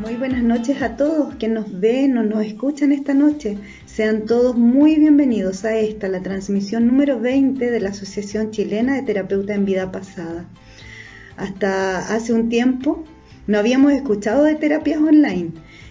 [0.00, 3.58] Muy buenas noches a todos que nos ven o nos escuchan esta noche.
[3.84, 9.02] Sean todos muy bienvenidos a esta, la transmisión número 20 de la Asociación Chilena de
[9.02, 10.46] Terapeuta en Vida Pasada.
[11.36, 13.04] Hasta hace un tiempo
[13.46, 15.50] no habíamos escuchado de terapias online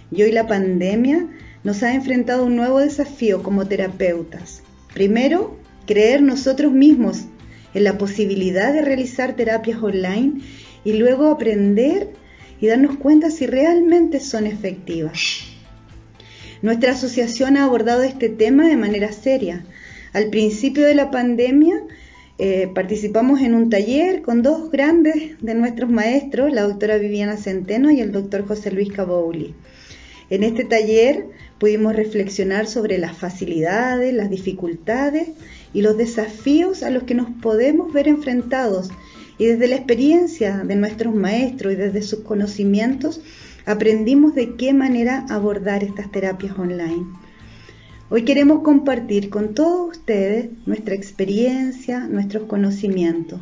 [0.10, 1.28] y hoy la pandemia
[1.64, 4.64] nos ha enfrentado un nuevo desafío como terapeutas.
[4.92, 5.56] Primero,
[5.86, 7.26] creer nosotros mismos
[7.76, 10.42] en la posibilidad de realizar terapias online
[10.84, 12.10] y luego aprender
[12.62, 15.46] y darnos cuenta si realmente son efectivas.
[16.62, 19.64] Nuestra asociación ha abordado este tema de manera seria.
[20.12, 21.84] Al principio de la pandemia
[22.38, 27.92] eh, participamos en un taller con dos grandes de nuestros maestros, la doctora Viviana Centeno
[27.92, 29.56] y el doctor José Luis Cabouli.
[30.30, 31.26] En este taller
[31.60, 35.30] pudimos reflexionar sobre las facilidades, las dificultades
[35.74, 38.90] y los desafíos a los que nos podemos ver enfrentados
[39.40, 43.22] y desde la experiencia de nuestros maestros y desde sus conocimientos
[43.66, 47.06] aprendimos de qué manera abordar estas terapias online.
[48.10, 53.40] Hoy queremos compartir con todos ustedes nuestra experiencia, nuestros conocimientos.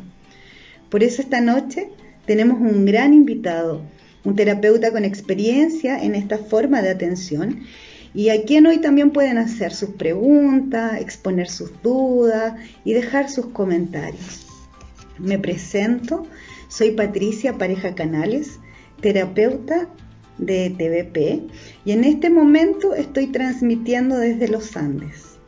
[0.88, 1.88] Por eso esta noche
[2.26, 3.82] tenemos un gran invitado,
[4.24, 7.62] un terapeuta con experiencia en esta forma de atención
[8.14, 12.54] y a quien hoy también pueden hacer sus preguntas, exponer sus dudas
[12.84, 14.47] y dejar sus comentarios.
[15.18, 16.26] Me presento,
[16.68, 18.60] soy Patricia Pareja Canales,
[19.00, 19.88] terapeuta
[20.38, 21.42] de TVP
[21.84, 25.38] y en este momento estoy transmitiendo desde los Andes.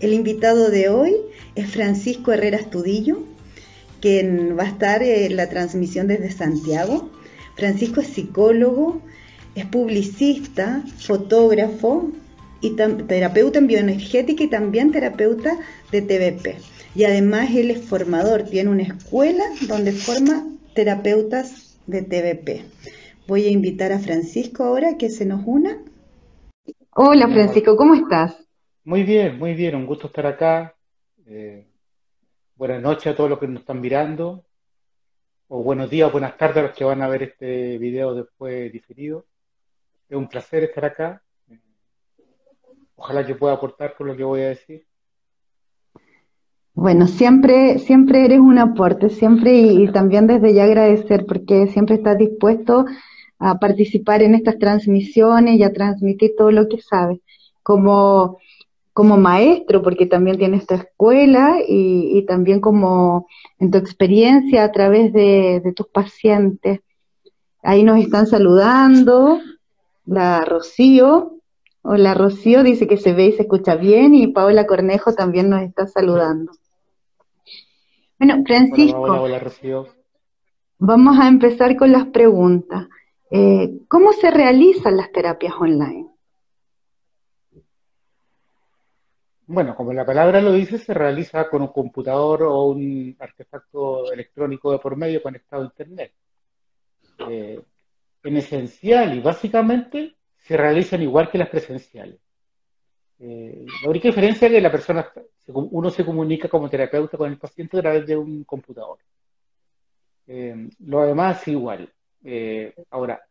[0.00, 1.16] El invitado de hoy
[1.54, 3.24] es Francisco Herrera Estudillo,
[4.00, 7.10] quien va a estar en la transmisión desde Santiago.
[7.56, 9.00] Francisco es psicólogo,
[9.54, 12.10] es publicista, fotógrafo
[12.60, 15.58] y terapeuta en bioenergética y también terapeuta
[15.90, 16.56] de TVP
[16.94, 22.64] y además él es formador, tiene una escuela donde forma terapeutas de TVP.
[23.26, 25.82] Voy a invitar a Francisco ahora que se nos una.
[26.94, 28.48] Hola Francisco, ¿cómo estás?
[28.84, 30.74] Muy bien, muy bien, un gusto estar acá.
[31.26, 31.66] Eh,
[32.56, 34.44] buenas noches a todos los que nos están mirando,
[35.48, 39.26] o buenos días, buenas tardes a los que van a ver este video después diferido.
[40.08, 41.22] Es un placer estar acá.
[42.96, 44.86] Ojalá que pueda aportar con lo que voy a decir.
[46.80, 52.16] Bueno, siempre, siempre eres un aporte, siempre y, también desde ya agradecer porque siempre estás
[52.16, 52.84] dispuesto
[53.40, 57.18] a participar en estas transmisiones y a transmitir todo lo que sabes.
[57.64, 58.38] Como,
[58.92, 63.26] como maestro, porque también tienes tu escuela y, también como
[63.58, 66.78] en tu experiencia a través de, de tus pacientes.
[67.60, 69.40] Ahí nos están saludando
[70.06, 71.38] la Rocío,
[71.82, 75.62] Hola Rocío, dice que se ve y se escucha bien y Paola Cornejo también nos
[75.62, 76.52] está saludando.
[78.18, 79.28] Bueno, Francisco,
[80.78, 82.88] vamos a empezar con las preguntas.
[83.30, 86.08] Eh, ¿Cómo se realizan las terapias online?
[89.46, 94.72] Bueno, como la palabra lo dice, se realiza con un computador o un artefacto electrónico
[94.72, 96.12] de por medio conectado a Internet.
[97.28, 97.60] Eh,
[98.24, 102.18] en esencial y básicamente se realizan igual que las presenciales.
[103.20, 105.10] Eh, la única diferencia es que la persona,
[105.52, 108.98] uno se comunica como terapeuta con el paciente a través de un computador.
[110.26, 111.92] Eh, lo demás es igual.
[112.24, 113.22] Eh, ahora,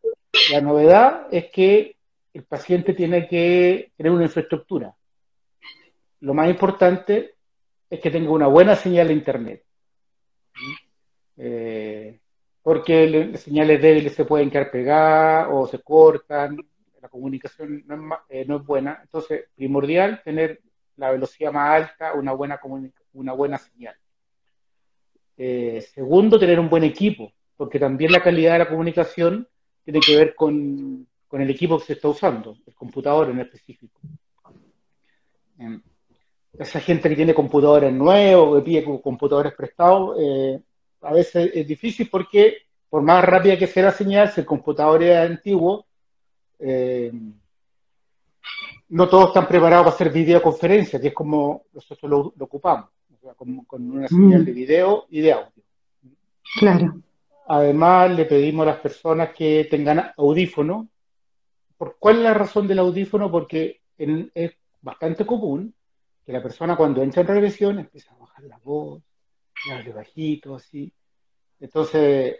[0.52, 1.96] la novedad es que
[2.34, 4.94] el paciente tiene que tener una infraestructura.
[6.20, 7.34] Lo más importante
[7.88, 9.64] es que tenga una buena señal de Internet.
[12.62, 16.58] porque las señales débiles se pueden quedar pegadas o se cortan
[17.00, 17.84] la comunicación
[18.28, 19.00] eh, no es, buena.
[19.02, 20.60] Entonces, primordial tener
[20.98, 22.60] la velocidad más alta, una buena,
[23.14, 23.94] una buena señal.
[25.36, 29.48] Eh, segundo, tener un buen equipo, porque también la calidad de la comunicación
[29.84, 34.00] tiene que ver con, el equipo que se está usando, el computador en específico.
[35.58, 35.80] Em,
[36.58, 40.60] esa gente que tiene computadores nuevos, que pide computadores prestados, eh,
[41.02, 42.56] a veces es difícil porque
[42.90, 45.86] por más rápida que sea la señal, si el computador es antiguo,
[46.58, 47.12] eh,
[48.90, 52.90] no todos están preparados para hacer videoconferencias, que es como nosotros lo, ocupamos,
[53.66, 54.54] con, una señal de mm.
[54.54, 55.64] video y de audio.
[56.58, 57.00] Claro.
[57.48, 60.88] Además, le pedimos a las personas que tengan audífono.
[61.76, 63.30] ¿Por cuál es la razón del audífono?
[63.30, 65.74] Porque es bastante común
[66.24, 69.02] que la persona cuando entra en regresión empieza a bajar la voz,
[69.72, 70.92] hable bajito, así.
[71.60, 72.36] Entonces,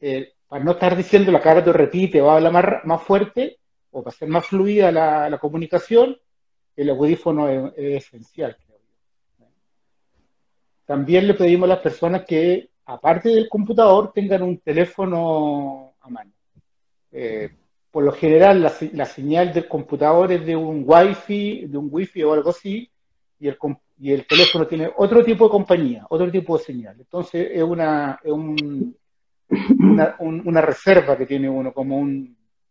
[0.00, 3.58] eh, para no estar diciendo la cara te repite o habla más, más fuerte,
[3.92, 6.16] o para ser más fluida la, comunicación,
[6.74, 8.56] el audífono es, esencial,
[10.84, 16.32] También le pedimos a las personas que, aparte del computador, tengan un teléfono a mano.
[17.12, 17.50] Eh,
[17.90, 22.32] por lo general la, señal del computador es de un wifi, de un wifi o
[22.32, 22.90] algo así,
[23.38, 23.48] y
[24.12, 26.96] el, teléfono tiene otro tipo de compañía, otro tipo de señal.
[26.98, 28.18] Entonces es una,
[30.18, 31.98] una, reserva que tiene uno, como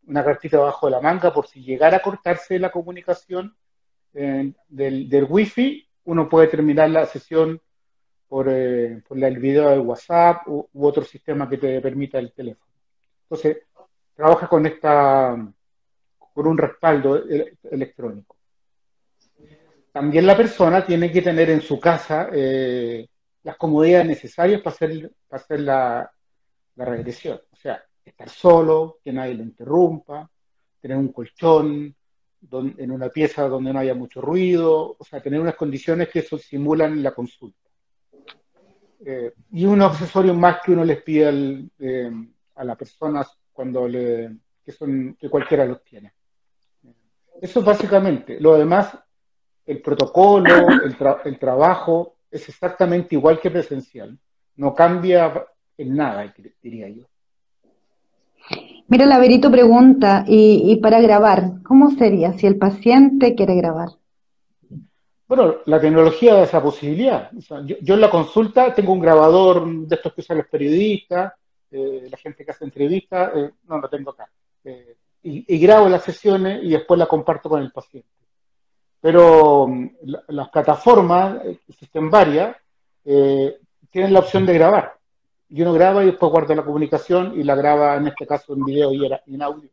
[0.07, 3.55] una cartita debajo de la manga, por si llegara a cortarse la comunicación
[4.13, 7.61] eh, del, del wifi, uno puede terminar la sesión
[8.27, 12.71] por, eh, por el video de WhatsApp u, otro sistema que te permita el teléfono.
[13.23, 13.57] Entonces,
[14.15, 15.35] trabaja con esta
[16.33, 17.21] con un respaldo
[17.69, 18.37] electrónico.
[19.91, 23.05] También la persona tiene que tener en su casa eh,
[23.43, 26.11] las comodidades necesarias para hacer, para hacer la,
[26.75, 27.41] la regresión.
[27.51, 30.29] O sea, estar solo, que nadie lo interrumpa,
[30.79, 31.95] tener un colchón
[32.51, 36.37] en una pieza donde no haya mucho ruido, o sea, tener unas condiciones que eso
[36.37, 37.69] simulan la consulta.
[39.05, 42.11] Eh, y unos accesorios más que uno les pide eh,
[42.55, 46.13] a las personas cuando le, que, son, que cualquiera los tiene.
[47.39, 48.39] Eso básicamente.
[48.39, 48.97] Lo demás,
[49.65, 50.95] el protocolo, el,
[51.25, 54.17] el trabajo es exactamente igual que presencial.
[54.55, 55.47] No cambia
[55.77, 57.10] en nada, diría yo.
[58.91, 63.91] Mira, Laverito pregunta, y, para grabar, ¿cómo sería si el paciente quiere grabar?
[65.29, 67.31] Bueno, la tecnología da esa posibilidad.
[67.81, 71.31] yo, en la consulta tengo un grabador de estos que usan los periodistas,
[71.71, 74.29] eh, la gente que hace entrevistas, eh, no lo tengo acá.
[74.65, 78.09] Eh, y, grabo las sesiones y después la comparto con el paciente.
[78.99, 79.89] Pero mm,
[80.27, 82.57] las plataformas, existen varias,
[83.05, 85.00] tienen la opción de grabar.
[85.51, 88.63] Y uno graba y después guarda la comunicación y la graba, en este caso, en
[88.63, 89.69] video y en audio.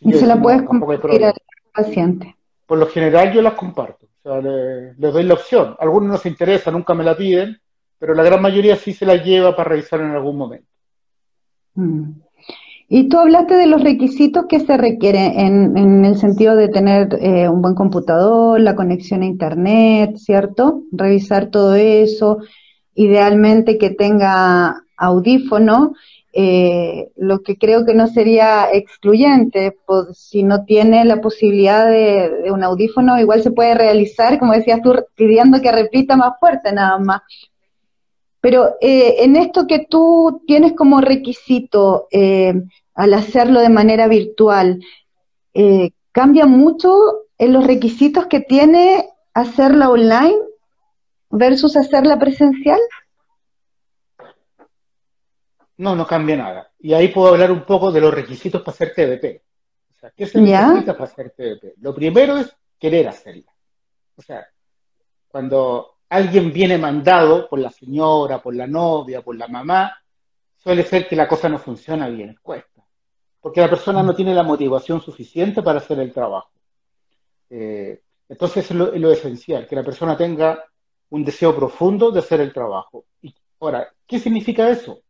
[0.00, 1.34] y se la puedes compartir al
[1.74, 2.38] paciente
[2.68, 4.06] por lo general yo las comparto.
[4.22, 5.74] O sea, les, doy la opción.
[5.80, 7.56] Algunos no se interesan, nunca me la piden,
[7.98, 10.66] pero la gran mayoría sí se la lleva para revisar en algún momento.
[11.74, 12.10] Mm.
[12.90, 17.48] Y tú hablaste de los requisitos que se requieren en, el sentido de tener eh,
[17.48, 20.82] un buen computador, la conexión a Internet, ¿cierto?
[20.92, 22.38] Revisar todo eso,
[22.98, 25.94] idealmente que tenga audífono
[26.32, 32.50] eh, lo que creo que no sería excluyente, pues, si no tiene la posibilidad de,
[32.52, 36.98] un audífono, igual se puede realizar, como decías tú, pidiendo que repita más fuerte nada
[36.98, 37.22] más.
[38.40, 42.54] Pero eh, en esto que tú tienes como requisito eh,
[42.94, 44.80] al hacerlo de manera virtual,
[46.12, 46.94] ¿cambia mucho
[47.36, 50.47] en los requisitos que tiene hacerla online
[51.30, 52.80] versus hacerla presencial?
[55.76, 56.72] No, no cambia nada.
[56.80, 59.42] Y ahí puedo hablar un poco de los requisitos para hacer TDP.
[59.96, 61.74] O sea, ¿qué se necesita para hacer TDP?
[61.80, 63.52] Lo primero es querer hacerla.
[64.16, 64.46] O sea,
[65.28, 69.96] cuando alguien viene mandado por la señora, por la novia, por la mamá,
[70.56, 72.84] suele ser que la cosa no funciona bien, cuesta.
[73.40, 76.50] Porque la persona no tiene la motivación suficiente para hacer el trabajo.
[77.50, 80.64] Eh, entonces es lo, es lo, esencial, que la persona tenga
[81.10, 83.04] un deseo profundo de hacer el trabajo.
[83.22, 85.02] Y ahora, ¿qué significa eso?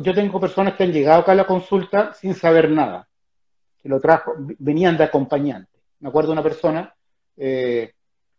[0.00, 3.08] yo tengo personas que han llegado acá a la consulta sin saber nada,
[3.82, 5.78] que lo trajo, venían de acompañante.
[6.00, 6.94] Me acuerdo de una persona
[7.38, 7.94] eh,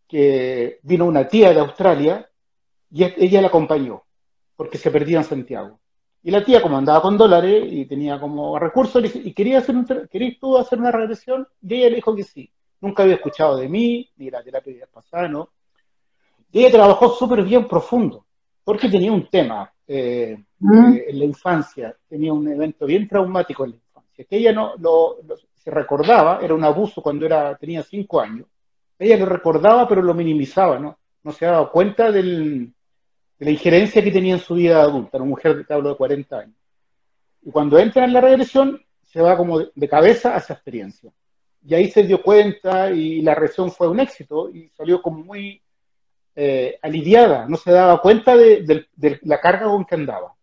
[0.08, 2.30] que vino una tía de Australia
[2.92, 4.04] y ella la acompañó
[4.56, 5.80] porque se perdía en Santiago.
[6.24, 9.86] Y la tía, como andaba con dólares y tenía como recursos, y quería hacer un,
[10.12, 11.48] ¿querías tú hacer una regresión?
[11.62, 12.52] Y ella le dijo que sí.
[12.82, 15.50] Nunca había escuchado de mí, ni la terapia pasada, ¿no?
[16.52, 18.26] Y ella trabajó súper bien profundo,
[18.64, 19.72] porque tenía un tema.
[19.88, 20.94] Eh, mm.
[20.94, 24.76] eh, en la infancia, tenía un evento bien traumático en la infancia, que ella no
[24.78, 25.18] lo,
[25.56, 28.48] se recordaba, era un abuso cuando era, tenía cinco años,
[29.00, 30.98] ella lo recordaba pero lo minimizaba, ¿no?
[31.24, 32.74] No se daba cuenta del,
[33.40, 36.40] de la injerencia que tenía en su vida adulta, una mujer de hablo de 40
[36.40, 36.56] años.
[37.44, 41.12] Y cuando entra en la regresión, se va como de, cabeza a esa experiencia.
[41.66, 45.62] Y ahí se dio cuenta y la regresión fue un éxito y salió como muy
[46.40, 48.86] eh, aliviada, no se daba cuenta de,
[49.24, 50.36] la carga con que andaba.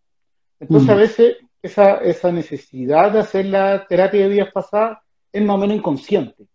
[0.59, 4.99] Entonces, a veces esa, esa, necesidad de hacer la terapia de vidas pasadas
[5.31, 6.47] es más o menos inconsciente.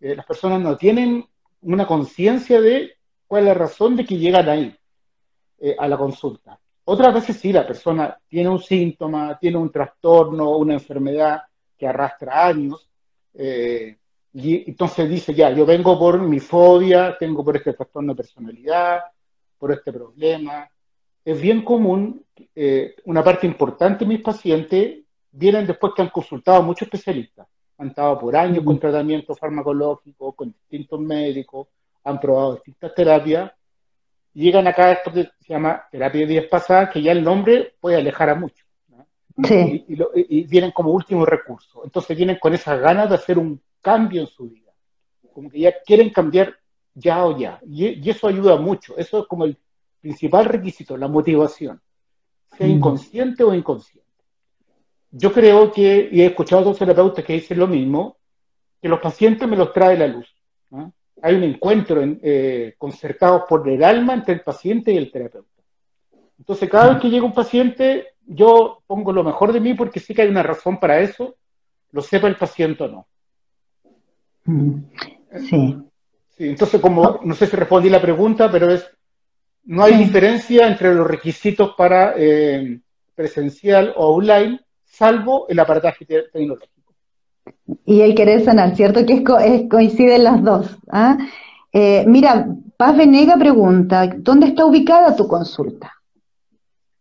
[0.00, 1.26] Eh, las personas no tienen
[1.62, 2.92] una conciencia de
[3.26, 4.78] cuál es la razón de que llegan ahí,
[5.58, 6.56] eh, a la consulta.
[6.84, 11.42] Otras veces sí, la persona tiene un síntoma, tiene un trastorno, una enfermedad
[11.76, 12.88] que arrastra años,
[14.36, 19.04] y entonces dice, ya, yo vengo por mi fobia, tengo por este trastorno de personalidad,
[19.56, 20.68] por este problema.
[21.24, 26.58] Es bien común, eh, una parte importante de mis pacientes vienen después que han consultado
[26.58, 27.46] a muchos especialistas.
[27.78, 31.68] Han estado por años con tratamiento farmacológico, con distintos médicos,
[32.02, 33.52] han probado distintas terapias,
[34.32, 37.74] llegan acá a esto que se llama terapia de días pasadas, que ya el nombre
[37.80, 38.66] puede alejar a muchos.
[39.36, 41.82] y, vienen como último recurso.
[41.84, 44.72] Entonces vienen con esas ganas de hacer un cambio en su vida.
[45.32, 46.56] Como que ya quieren cambiar
[46.94, 47.60] ya o ya.
[47.66, 48.96] Y, eso ayuda mucho.
[48.96, 49.58] Eso es como el
[50.00, 51.80] principal requisito, la motivación.
[52.56, 52.70] Sea mm.
[52.70, 54.08] inconsciente o inconsciente.
[55.10, 58.16] Yo creo que, y he escuchado a otros terapeutas que dicen lo mismo,
[58.80, 60.28] que los pacientes me los trae la luz.
[61.22, 65.48] Hay un encuentro eh, concertado por el alma entre el paciente y el terapeuta.
[66.38, 70.14] Entonces, cada vez que llega un paciente, yo pongo lo mejor de mí porque sí
[70.14, 71.36] que hay una razón para eso,
[71.92, 73.06] lo sepa el paciente o no.
[74.44, 75.76] Sí.
[76.36, 76.48] sí.
[76.48, 78.86] Entonces, como no sé si respondí la pregunta, pero es,
[79.64, 82.80] no hay diferencia entre los requisitos para eh,
[83.14, 86.72] presencial o online, salvo el aparataje tecnológico.
[87.86, 89.04] Y el querer sanar, ¿cierto?
[89.06, 90.76] Que es, coinciden las dos.
[90.90, 91.16] ¿ah?
[91.72, 92.46] Eh, mira,
[92.76, 95.92] Paz Venega pregunta, ¿dónde está ubicada tu consulta?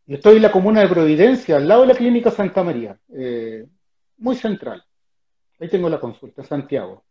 [0.05, 3.65] Yo estoy en la comuna de Providencia, al lado de la clínica Santa María, eh,
[4.17, 4.83] muy central.
[5.59, 7.03] Ahí tengo la consulta, Santiago.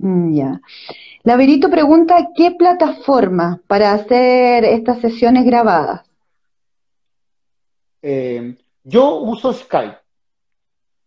[0.00, 0.60] Mm, ya.
[1.24, 6.02] Laverito pregunta, ¿qué plataforma para hacer estas sesiones grabadas?
[8.02, 9.98] Eh, yo uso Skype,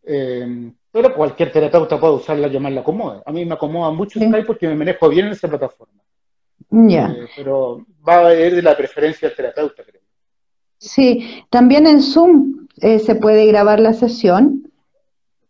[0.03, 3.23] eh, pero cualquier terapeuta puede usarla y llamarla acomoda.
[3.25, 6.01] A mí me acomoda mucho Skype porque me manejo bien en esa plataforma.
[6.69, 7.15] Ya.
[7.35, 10.01] pero va a ir de la preferencia del terapeuta, creo.
[10.77, 14.71] Sí, también en Zoom eh, se puede grabar la sesión.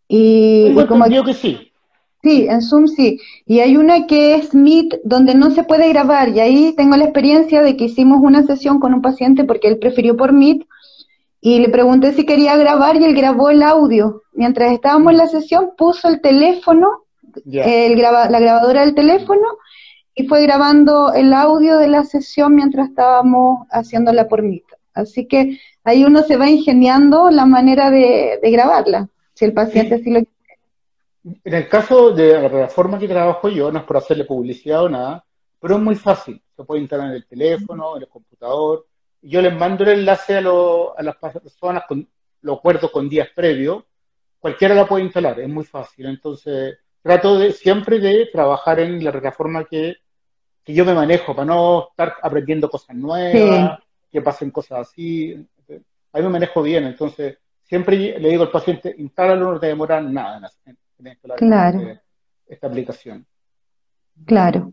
[0.08, 1.72] Y, como yo que sí.
[2.24, 3.20] Sí, en Zoom sí.
[3.44, 6.30] Y hay una que es Meet, donde no se puede grabar.
[6.30, 9.78] Y ahí tengo la experiencia de que hicimos una sesión con un paciente porque él
[9.78, 10.66] prefirió por Meet.
[11.42, 14.22] Y le pregunté si quería grabar y él grabó el audio.
[14.32, 17.04] Mientras estábamos en la sesión, puso el teléfono,
[17.44, 19.46] el la grabadora del teléfono,
[20.14, 24.64] y fue grabando el audio de la sesión mientras estábamos haciéndola por Meet.
[24.94, 30.10] Así que ahí uno se va ingeniando la manera de, grabarla, si el paciente sí.
[30.10, 30.33] lo quiere.
[31.24, 34.88] En el caso de la plataforma que trabajo yo, no es por hacerle publicidad o
[34.88, 35.24] nada,
[35.58, 36.42] pero es muy fácil.
[36.54, 38.86] Se puede instalar en el teléfono, en el computador.
[39.22, 42.06] Yo les mando el enlace a, a las personas, con,
[42.42, 43.84] lo acuerdo con días previos.
[44.38, 46.06] Cualquiera la puede instalar, es muy fácil.
[46.06, 49.96] Entonces, trato de, siempre de trabajar en la plataforma que,
[50.62, 53.80] que yo me manejo, para no estar aprendiendo cosas nuevas
[54.12, 55.34] que pasen cosas así.
[56.12, 60.48] Ahí me manejo bien, entonces siempre le digo al paciente, instálalo, no te demora nada
[60.66, 60.76] en,
[61.36, 61.80] claro.
[62.46, 63.26] Esta aplicación.
[64.26, 64.72] Claro.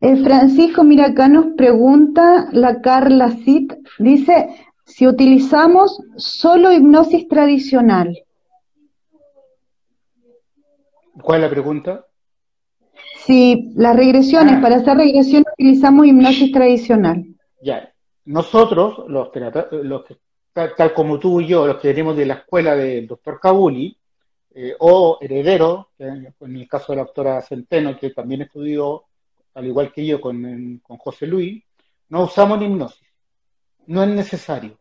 [0.00, 4.48] Eh, Francisco, mira, acá nos pregunta la Carla Cid, dice,
[4.84, 8.16] si utilizamos solo hipnosis tradicional.
[11.20, 12.06] ¿Cuál es la pregunta?
[13.16, 14.60] Si las regresiones, ah.
[14.62, 17.24] para hacer regresión utilizamos hipnosis tradicional.
[17.60, 17.92] Ya,
[18.24, 19.30] nosotros, los,
[19.72, 20.04] los
[20.52, 23.97] tal, como tú y yo, los que venimos de la escuela del doctor Cabuli,
[24.60, 29.04] eh, o heredero, en el caso de la doctora Centeno, que también estudió,
[29.54, 31.62] al igual que yo, con, José Luis,
[32.08, 33.08] no usamos hipnosis.
[33.86, 34.78] No es necesario.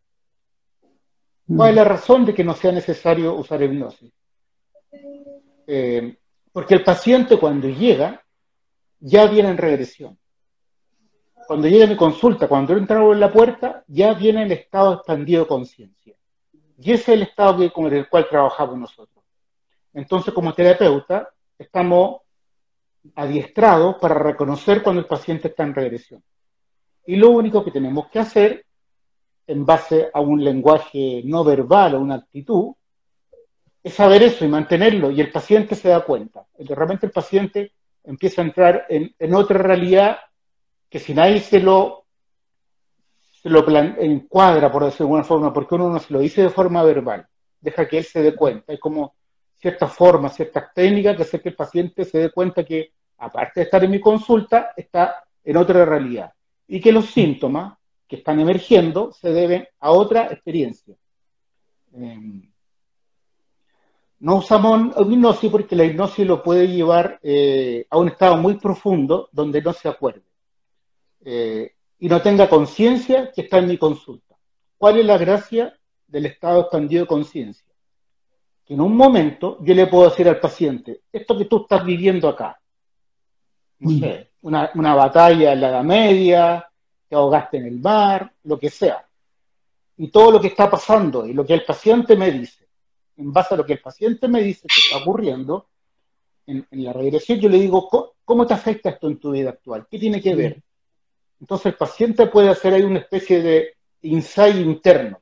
[1.47, 4.11] ¿Cuál es la razón de que no sea necesario usar hipnosis?
[5.67, 6.17] Eh,
[6.51, 8.23] porque el paciente cuando llega
[8.99, 10.17] ya viene en regresión
[11.47, 15.47] cuando llega mi consulta, cuando entra en la puerta, ya viene el estado expandido de
[15.47, 16.13] conciencia.
[16.77, 19.16] Y ese es el estado que, con el cual trabajamos nosotros.
[19.97, 21.27] Entonces, como terapeuta,
[21.57, 22.21] estamos
[23.15, 26.23] adiestrados para reconocer cuando el paciente está en regresión.
[27.07, 28.63] Y lo único que tenemos que hacer,
[29.47, 32.75] en base a un lenguaje no verbal o una actitud,
[33.81, 35.09] es saber eso y mantenerlo.
[35.09, 36.45] Y el paciente se da cuenta.
[36.59, 37.71] De repente el paciente
[38.03, 40.17] empieza a entrar en, otra realidad
[40.91, 42.05] que si nadie se lo,
[43.43, 47.25] encuadra, por decirlo de alguna forma, porque uno no se lo dice de forma verbal,
[47.59, 48.73] deja que él se dé cuenta.
[48.73, 49.16] Hay como
[49.59, 53.63] ciertas formas, ciertas técnicas que hace que el paciente se dé cuenta que, aparte de
[53.65, 56.33] estar en mi consulta, está en otra realidad.
[56.67, 60.95] Y que los síntomas que están emergiendo se deben a otra experiencia.
[61.93, 62.49] Em,
[64.19, 69.29] no usamos hipnosis porque la hipnosis lo puede llevar eh, a un estado muy profundo
[69.31, 70.23] donde no se acuerde.
[71.23, 74.35] Eh, y no tenga conciencia que está en mi consulta.
[74.77, 77.66] ¿Cuál es la gracia del estado expandido de conciencia?
[78.67, 82.27] Que en un momento yo le puedo decir al paciente, esto que tú estás viviendo
[82.27, 82.59] acá,
[83.79, 83.99] no mm.
[83.99, 86.69] sé, una, una batalla en la Edad Media,
[87.07, 89.07] te ahogaste en el mar, lo que sea.
[89.97, 92.67] Y todo lo que está pasando y lo que el paciente me dice,
[93.15, 95.69] en base a lo que el paciente me dice que está ocurriendo,
[96.45, 97.89] en, en la regresión yo le digo,
[98.23, 99.87] ¿cómo te afecta esto en tu vida actual?
[99.89, 100.61] ¿Qué tiene que ver?
[101.39, 105.21] Entonces el paciente puede hacer ahí una especie de insight interno.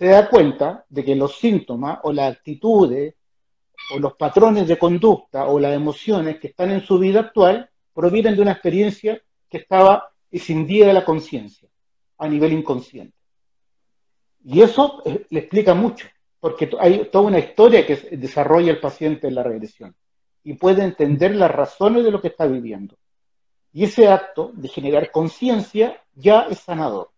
[0.00, 3.16] Se da cuenta de que los síntomas o las actitudes
[3.92, 8.34] o los patrones de conducta o las emociones que están en su vida actual provienen
[8.34, 11.68] de una experiencia que estaba escindida de la conciencia,
[12.16, 13.14] a nivel inconsciente.
[14.42, 16.08] Y eso eh, le explica mucho,
[16.40, 19.94] porque hay toda una historia que desarrolla el paciente en la regresión
[20.42, 22.96] y puede entender las razones de lo que está viviendo.
[23.70, 27.09] Y ese acto de generar conciencia ya es sanador.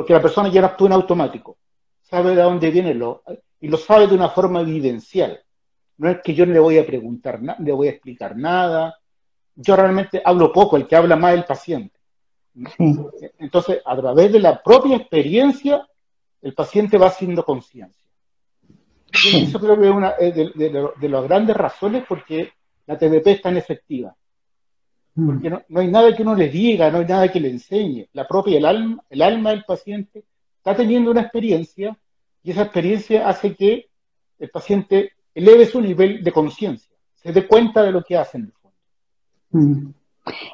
[0.00, 1.58] Porque la persona ya no actúa en automático,
[2.00, 3.22] sabe de dónde viene lo,
[3.60, 5.38] y lo sabe de una forma evidencial.
[5.98, 8.98] No es que yo no le voy a preguntar, nada, le voy a explicar nada.
[9.54, 12.00] Yo realmente hablo poco, el que habla más es el paciente.
[13.38, 15.86] Entonces, a través de la propia experiencia,
[16.40, 18.08] el paciente va haciendo conciencia.
[19.12, 22.54] Eso creo que es una de, de, las grandes razones porque
[22.86, 24.16] la TDP es tan efectiva.
[25.14, 25.26] Mm.
[25.26, 28.08] Porque no, hay nada que uno le diga, no hay nada que le enseñe.
[28.12, 30.24] La propia, el alma, el alma del paciente
[30.56, 31.96] está teniendo una experiencia
[32.42, 33.88] y esa experiencia hace que
[34.38, 38.44] el paciente eleve su nivel de conciencia, se dé cuenta de lo que hace en
[38.44, 38.76] el fondo.
[39.50, 39.92] Mm.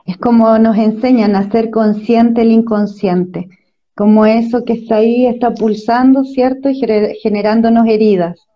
[0.06, 3.48] Es como nos enseñan a ser consciente el inconsciente,
[3.94, 6.68] como eso que está ahí está pulsando, ¿cierto?
[6.68, 6.80] Y
[7.22, 8.46] generándonos heridas.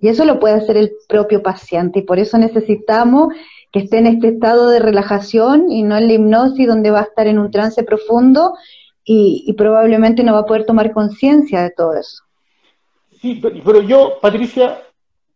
[0.00, 3.34] Y eso lo puede hacer el propio paciente y por eso necesitamos
[3.72, 7.04] que esté en este estado de relajación y no en la hipnosis donde va a
[7.04, 8.54] estar en un trance profundo
[9.10, 12.24] y, probablemente no va a poder tomar conciencia de todo eso.
[13.20, 14.82] Sí, pero yo, Patricia,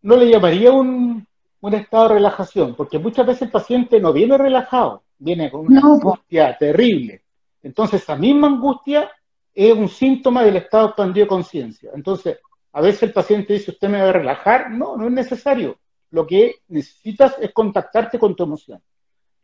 [0.03, 1.27] no le llamaría un,
[1.73, 6.55] estado de relajación, porque muchas veces el paciente no viene relajado, viene con una angustia
[6.59, 7.23] terrible.
[7.63, 9.11] Entonces, esa misma angustia
[9.55, 11.91] es un síntoma del estado expandido de conciencia.
[11.95, 12.41] Entonces,
[12.73, 14.71] a veces el paciente dice, ¿usted me va a relajar?
[14.71, 15.79] No, no es necesario.
[16.13, 18.81] Lo que necesitas es contactarte con tu emoción.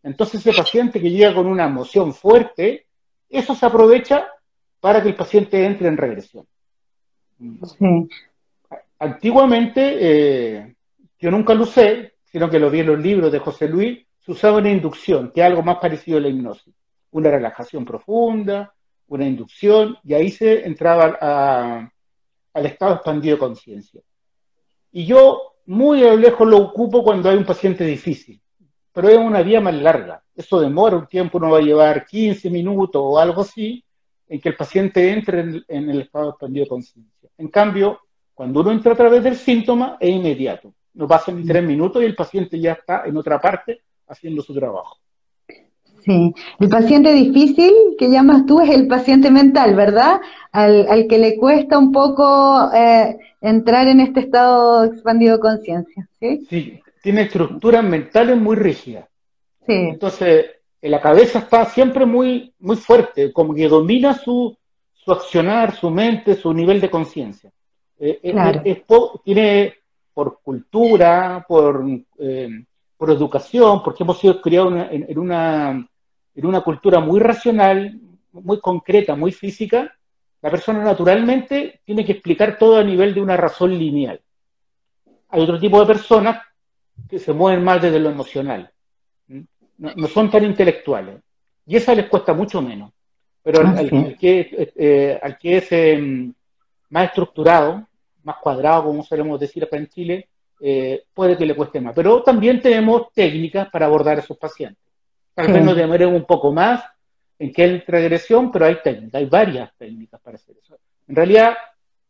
[0.03, 2.87] Entonces ese paciente que llega con una emoción fuerte,
[3.29, 4.29] eso se aprovecha
[4.79, 6.47] para que el paciente entre en regresión.
[8.99, 10.77] Antiguamente, eh,
[11.19, 14.33] yo nunca lo usé, sino que lo vi en los libros de José Luis, se
[14.33, 16.75] usaba una inducción, que es algo más parecido a la hipnosis.
[17.13, 18.75] Una relajación profunda,
[19.07, 21.91] una inducción, y ahí se entraba a,
[22.53, 24.03] al estado expandido de conciencia.
[24.93, 28.41] Y yo muy a lejos lo ocupo cuando hay un paciente difícil,
[28.91, 30.23] pero es una vía más larga.
[30.35, 33.85] Eso demora un tiempo, uno va a llevar 15 minutos o algo así,
[34.27, 37.29] en que el paciente entre en, el estado expandido de conciencia.
[37.37, 38.01] En cambio,
[38.33, 40.73] cuando uno entra a través del síntoma, es inmediato.
[40.95, 44.55] No pasan ni tres minutos y el paciente ya está en otra parte haciendo su
[44.55, 44.97] trabajo.
[46.09, 50.23] Sí, el paciente difícil que llamas tú es el paciente mental, ¿verdad?
[50.53, 56.47] Al, que le cuesta un poco eh, entrar en este estado expandido de conciencia, ¿sí?
[56.49, 59.05] Sí, tiene estructuras mentales muy rígidas.
[59.67, 59.75] Sí.
[59.75, 60.47] Entonces,
[60.81, 64.57] la cabeza está siempre muy, muy fuerte, como que domina su,
[64.95, 67.53] su accionar, su mente, su nivel de conciencia.
[67.99, 68.63] Eh, eh, claro.
[69.23, 69.75] tiene
[70.15, 71.85] por cultura, por,
[72.97, 75.87] por educación, porque hemos sido criados en una
[76.39, 77.99] en una cultura muy racional,
[78.31, 79.93] muy concreta, muy física,
[80.41, 84.21] la persona naturalmente tiene que explicar todo a nivel de una razón lineal.
[85.31, 86.41] Hay otro tipo de personas
[87.11, 88.71] que se mueven más desde lo emocional,
[89.79, 91.21] no, son tan intelectuales,
[91.67, 92.93] y esa les cuesta mucho menos.
[93.43, 96.33] Pero al, ah, que, eh, al que es em,
[96.91, 97.85] más estructurado,
[98.23, 100.29] más cuadrado, como solemos decir acá en Chile,
[100.61, 101.95] eh, puede que le cueste más.
[101.95, 104.88] Pero también tenemos técnicas para abordar a esos pacientes.
[105.39, 106.83] Tal vez nos demoremos un poco más
[107.39, 110.77] en que hay regresión, pero hay técnicas, hay varias técnicas para hacer eso.
[111.07, 111.55] En realidad,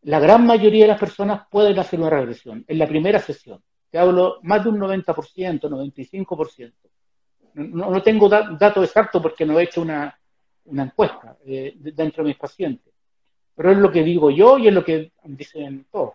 [0.05, 3.61] la gran mayoría de las personas pueden hacer una regresión en la primera sesión.
[3.91, 6.73] Te hablo más de un 90%, 95%.
[7.53, 10.19] No, no tengo datos exactos porque no he hecho una,
[10.64, 12.95] encuesta eh, dentro de mis pacientes.
[13.55, 16.14] Pero es lo que digo yo y es lo que dicen todos,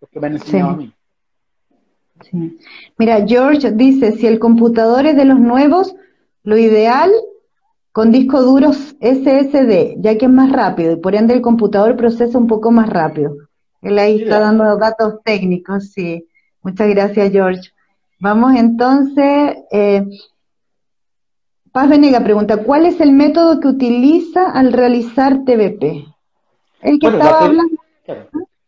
[0.00, 0.92] los que me han enseñado a mí.
[2.98, 5.96] Mira, George dice, si el computador es de los nuevos,
[6.44, 7.10] lo ideal
[7.92, 12.38] con discos duros SSD, ya que es más rápido y por ende el computador procesa
[12.38, 13.36] un poco más rápido.
[13.82, 16.26] Él ahí está dando datos técnicos, sí.
[16.62, 17.70] Muchas gracias, George.
[18.20, 19.56] Vamos entonces.
[19.72, 20.04] Eh,
[21.72, 26.06] Paz Venega pregunta: ¿Cuál es el método que utiliza al realizar TBP?
[26.80, 27.76] El que estaba la, hablando.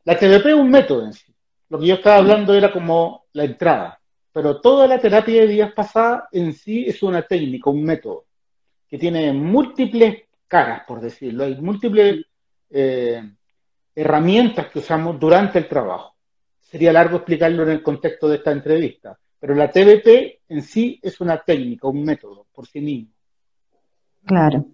[0.05, 1.33] La TBP es un método en sí.
[1.69, 4.01] Lo que yo estaba hablando era como la entrada.
[4.35, 8.25] Pero toda la terapia de días pasadas en sí es una técnica, un método,
[8.91, 12.27] que tiene múltiples caras, por decirlo, hay múltiples
[12.69, 13.23] eh,
[13.95, 16.17] herramientas que usamos durante el trabajo.
[16.61, 21.21] Sería largo explicarlo en el contexto de esta entrevista, pero la TBP en sí es
[21.21, 23.13] una técnica, un método por sí mismo.
[24.25, 24.65] Claro,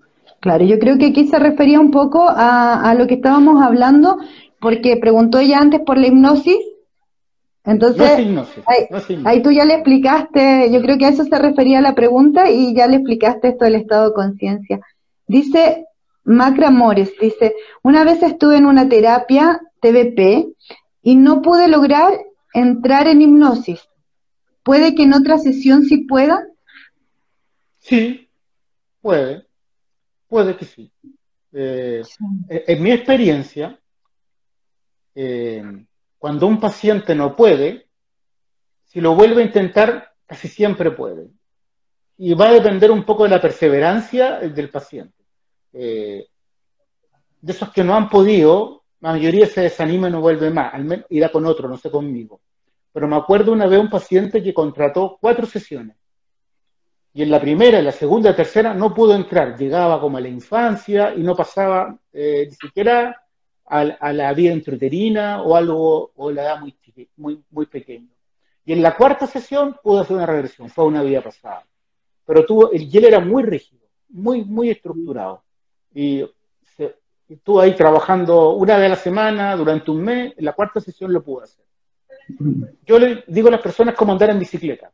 [0.40, 0.64] claro.
[0.64, 4.16] Yo creo que aquí se refería un poco a, a lo que estábamos hablando
[4.58, 6.56] porque preguntó ella antes por la hipnosis.
[7.64, 8.10] Entonces,
[9.24, 12.74] ahí, tú ya le explicaste, yo creo que a eso se refería la pregunta y
[12.74, 14.80] ya le explicaste esto del estado de conciencia.
[15.26, 15.84] Dice
[16.24, 20.54] Macra Mores, dice, una vez estuve en una terapia TBP
[21.02, 22.18] y no pude lograr
[22.54, 23.86] entrar en hipnosis.
[24.62, 26.46] ¿Puede que en otra sesión sí pueda?
[27.78, 28.28] Sí,
[29.02, 29.46] puede,
[30.28, 30.92] puede que sí.
[31.52, 32.02] Eh,
[32.48, 33.78] en mi experiencia,
[35.14, 35.84] eh,
[36.20, 37.88] cuando un paciente no puede,
[38.84, 41.30] si lo vuelve a intentar, casi siempre puede.
[42.18, 45.24] Y va a depender un poco de la perseverancia del paciente.
[45.72, 46.28] Eh,
[47.40, 50.84] de esos que no han podido, la mayoría se desanima y no vuelve más, al
[50.84, 52.42] menos irá con otro, no sé conmigo.
[52.92, 55.96] Pero me acuerdo una vez un paciente que contrató cuatro sesiones
[57.12, 59.56] y en la primera, en la segunda, en la tercera no pudo entrar.
[59.56, 63.20] Llegaba como a la infancia y no pasaba eh, ni siquiera
[63.70, 66.74] a, la vida intrauterina o algo, o la edad muy,
[67.16, 68.08] muy, muy pequeña.
[68.64, 71.64] Y en la cuarta sesión pudo hacer una regresión, fue una vida pasada.
[72.26, 75.42] Pero tuvo, el hielo era muy rígido, muy, muy estructurado.
[75.94, 76.24] Y
[77.28, 81.12] estuvo ahí trabajando una vez a la semana durante un mes, en la cuarta sesión
[81.12, 81.64] lo pudo hacer.
[82.86, 84.92] Yo le digo a las personas cómo andar en bicicleta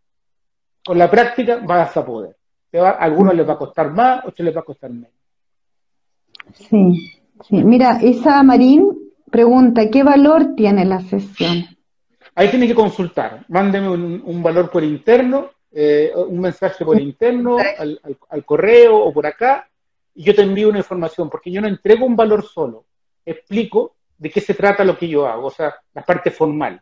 [0.87, 2.37] con la práctica vas a poder.
[2.75, 5.11] a algunos les va a costar más, otros les va a costar menos.
[6.55, 7.16] Sí,
[7.49, 7.63] sí.
[7.63, 11.67] Mira, Isa Marín pregunta, ¿qué valor tiene la sesión?
[12.35, 13.45] Ahí tiene que consultar.
[13.49, 19.69] Mándeme un, valor por interno, eh, un mensaje por interno, al, correo o por acá,
[20.15, 22.85] y yo te envío una información, porque yo no entrego un valor solo.
[23.25, 26.81] Explico de qué se trata lo que yo hago, o sea, la parte formal.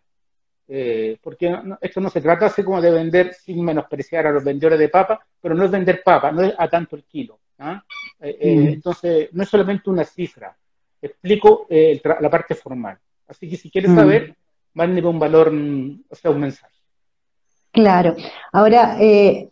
[0.67, 4.79] Eh, porque esto no se trata así como de vender sin menospreciar a los vendedores
[4.79, 7.39] de papa, pero no es vender papa, no es a tanto el kilo.
[7.59, 7.83] ¿ah?
[8.21, 8.67] Eh, eh, mm.
[8.69, 10.57] Entonces, no es solamente una cifra,
[11.01, 12.99] explico la parte formal.
[13.29, 13.97] Así que si quieres mm.
[13.97, 14.37] saber,
[14.75, 15.53] mándeme un valor,
[16.09, 16.73] o sea, un mensaje.
[17.73, 18.15] Claro.
[18.53, 18.97] Ahora,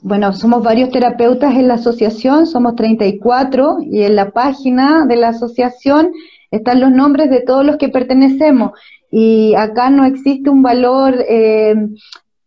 [0.01, 5.29] bueno, somos varios terapeutas en la asociación, somos 34 y en la página de la
[5.29, 6.13] asociación
[6.53, 8.73] están los nombres de todos los que pertenecemos
[9.13, 11.75] y acá no existe un valor eh,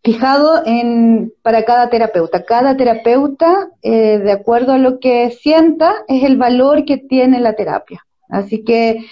[0.06, 2.46] fijado en, para cada terapeuta.
[2.46, 7.54] Cada terapeuta, eh, de acuerdo a lo que sienta, es el valor que tiene la
[7.54, 8.06] terapia.
[8.30, 9.04] Así que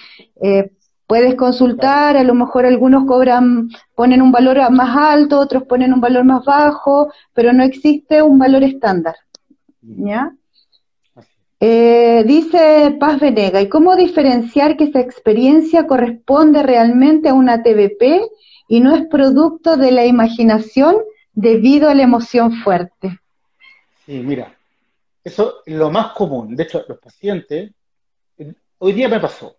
[0.41, 0.71] eh,
[1.07, 5.99] puedes consultar, a lo mejor algunos cobran, ponen un valor más alto, otros ponen un
[5.99, 9.15] valor más bajo, pero no existe un valor estándar.
[9.81, 10.31] ¿Ya?
[11.65, 18.19] Eh, dice Paz Venega, ¿y cómo diferenciar que esa experiencia corresponde realmente a una TBP
[18.67, 20.97] y no es producto de la imaginación
[21.31, 23.17] debido a la emoción fuerte?
[24.05, 24.53] Sí, mira,
[25.23, 26.53] eso es lo más común.
[26.53, 27.71] De hecho, los pacientes,
[28.79, 29.55] hoy día me pasó,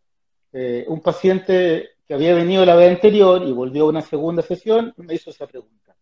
[0.53, 4.93] eh, un paciente que había venido la vez anterior y volvió a una segunda sesión,
[4.99, 5.97] me hizo esa pregunta.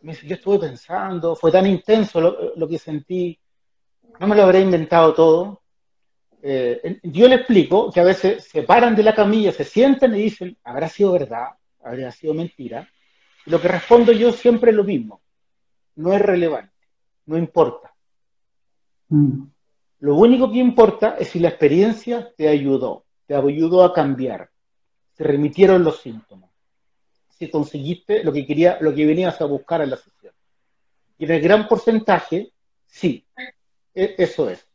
[0.00, 2.18] Me dice, yo estuve pensando, fue tan intenso
[2.56, 3.38] lo que sentí,
[4.18, 5.62] no me lo habré inventado todo.
[6.42, 10.22] Eh, yo le explico que a veces se paran de la camilla, se sientan y
[10.22, 11.48] dicen, habrá sido verdad,
[11.82, 12.88] habrá sido mentira.
[13.46, 15.20] Y lo que respondo yo siempre es lo mismo.
[15.96, 16.74] No es relevante,
[17.26, 17.92] no importa.
[19.08, 19.44] Mm.
[20.00, 24.48] Lo único que importa es si la experiencia te ayudó, te ayudó a cambiar,
[25.16, 26.50] te remitieron los síntomas,
[27.30, 30.32] si conseguiste lo que quería, lo que venías a buscar en la sesión.
[31.18, 32.52] Y en el gran porcentaje,
[32.86, 33.26] sí,
[33.98, 34.66] eso es.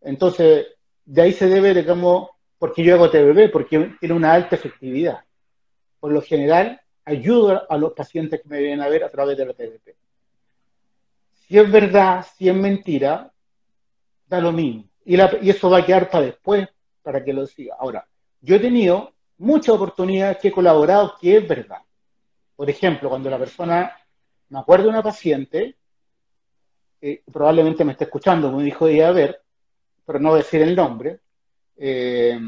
[0.00, 0.66] Entonces,
[1.04, 5.24] de ahí se debe, digamos, porque yo hago TBB, porque tiene una alta efectividad.
[6.00, 9.46] Por lo general, ayudo a los pacientes que me vienen a ver a través de
[9.46, 9.96] la TBP.
[11.32, 13.32] Si es verdad, si es mentira,
[14.26, 14.84] da lo mismo.
[15.04, 16.68] Y, y eso va a quedar para después,
[17.02, 17.76] para que lo siga.
[17.78, 18.06] Ahora,
[18.40, 21.78] yo he tenido muchas oportunidades que he colaborado que es verdad.
[22.54, 23.96] Por ejemplo, cuando la persona,
[24.50, 25.77] me acuerdo de una paciente
[27.32, 29.42] probablemente me está escuchando, me dijo de a ver,
[30.04, 31.20] pero no decir el nombre,
[31.76, 32.38] eh,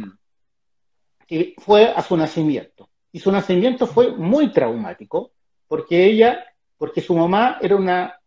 [1.27, 2.89] que fue a su nacimiento.
[3.13, 5.33] Y su nacimiento fue muy traumático,
[5.69, 6.45] porque ella,
[6.77, 8.19] porque su mamá era una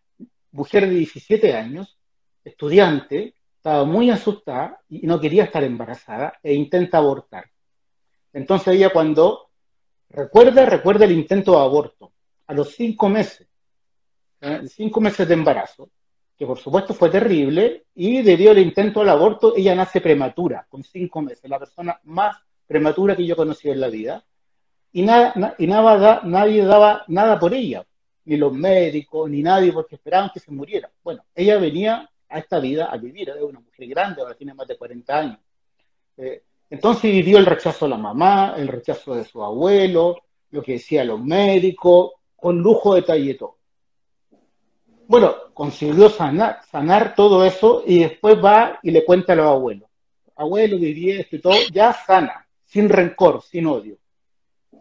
[0.51, 1.97] mujer de 17 años,
[2.43, 7.49] estudiante, estaba muy asustada y no quería estar embarazada e intenta abortar.
[8.33, 9.49] Entonces ella cuando
[10.09, 12.13] recuerda, recuerda el intento de aborto,
[12.47, 13.47] a los cinco meses,
[14.41, 14.61] ¿eh?
[14.67, 15.89] cinco meses de embarazo,
[16.37, 20.83] que por supuesto fue terrible, y debido al intento del aborto, ella nace prematura, con
[20.83, 24.23] cinco meses, la persona más prematura que yo conocí en la vida,
[24.91, 27.85] y, nada, y nada, nadie daba nada por ella,
[28.25, 30.89] ni los médicos, ni nadie, porque esperaban que se muriera.
[31.03, 34.67] Bueno, ella venía a esta vida a vivir, era una mujer grande, ahora tiene más
[34.67, 35.39] de 40 años.
[36.17, 40.17] Eh, Entonces vivió el rechazo de la mamá, el rechazo de su abuelo,
[40.51, 43.57] lo que decían los médicos, con lujo de talleto.
[45.13, 49.87] Bueno, consiguió sanar, sanar todo eso y después va y le cuenta a los abuelos.
[50.35, 53.97] Abuelo, viví esto y todo, ya sana, sin rencor, sin odio.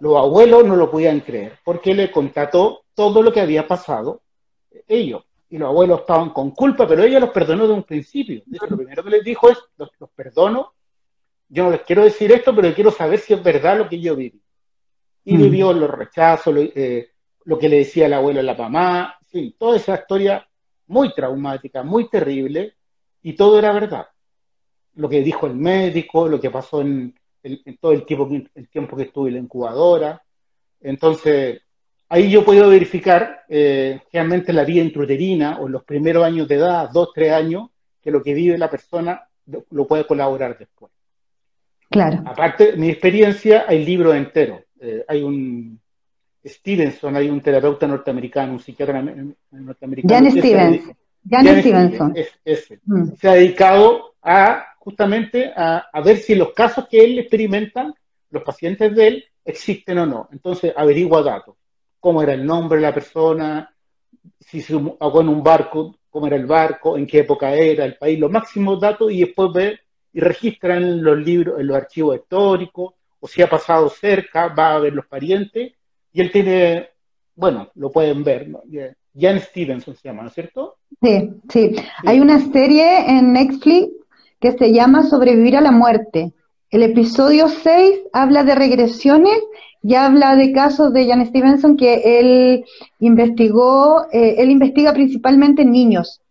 [0.00, 4.22] Los abuelos no lo podían creer porque le contató todo lo que había pasado
[4.88, 5.22] ellos.
[5.50, 8.42] Y los abuelos estaban con culpa, pero ella los perdonó de un principio.
[8.46, 10.72] lo primero que les dijo es, los, perdono,
[11.50, 14.16] yo no les quiero decir esto, pero quiero saber si es verdad lo que yo
[14.16, 14.40] viví.
[15.26, 15.42] Y mm.
[15.42, 17.11] vivió los rechazos, eh,
[17.44, 20.46] lo, que le decía el abuelo a la mamá, sí, toda esa historia
[20.86, 22.74] muy traumática, muy terrible,
[23.22, 24.06] y todo era verdad.
[24.94, 27.14] Lo que dijo el médico, lo que pasó en,
[27.80, 30.22] todo el tiempo, el tiempo que estuve en la incubadora.
[30.80, 31.62] Entonces,
[32.08, 36.90] ahí yo puedo verificar eh, realmente la vida intrauterina o los primeros años de edad,
[36.92, 37.70] dos, tres años,
[38.02, 40.92] que lo que vive la persona lo, puede colaborar después.
[41.88, 42.22] Claro.
[42.26, 44.60] Aparte, mi experiencia, hay libros enteros.
[44.80, 45.80] Eh, hay un
[46.44, 49.02] Stevenson, hay un terapeuta norteamericano, un psiquiatra
[49.50, 50.14] norteamericano.
[50.14, 50.96] Jan Stevenson.
[51.28, 52.14] Jan, Stevenson.
[52.84, 53.14] Mm.
[53.14, 57.94] Se ha dedicado a justamente a, a, ver si los casos que él experimenta,
[58.30, 60.28] los pacientes de él, existen o no.
[60.32, 61.54] Entonces averigua datos
[62.02, 63.72] cómo era el nombre de la persona,
[64.40, 67.96] si se ahogó en un barco, cómo era el barco, en qué época era, el
[67.96, 69.78] país, los máximos datos y después ve
[70.12, 74.74] y registra en los libros, en los archivos históricos, o si ha pasado cerca, va
[74.74, 75.74] a ver los parientes,
[76.12, 76.88] y él tiene,
[77.34, 78.62] bueno, lo pueden ver, ¿no?
[79.18, 80.76] Jan Stevenson se llama, ¿no es cierto?
[81.02, 83.92] Sí, sí, Hay una serie en Netflix
[84.40, 86.32] que se llama Sobrevivir a la muerte.
[86.70, 89.38] El episodio 6 habla de regresiones
[89.82, 92.64] ya habla de casos de Jan Stevenson que él
[93.00, 96.21] investigó, eh, él investiga principalmente niños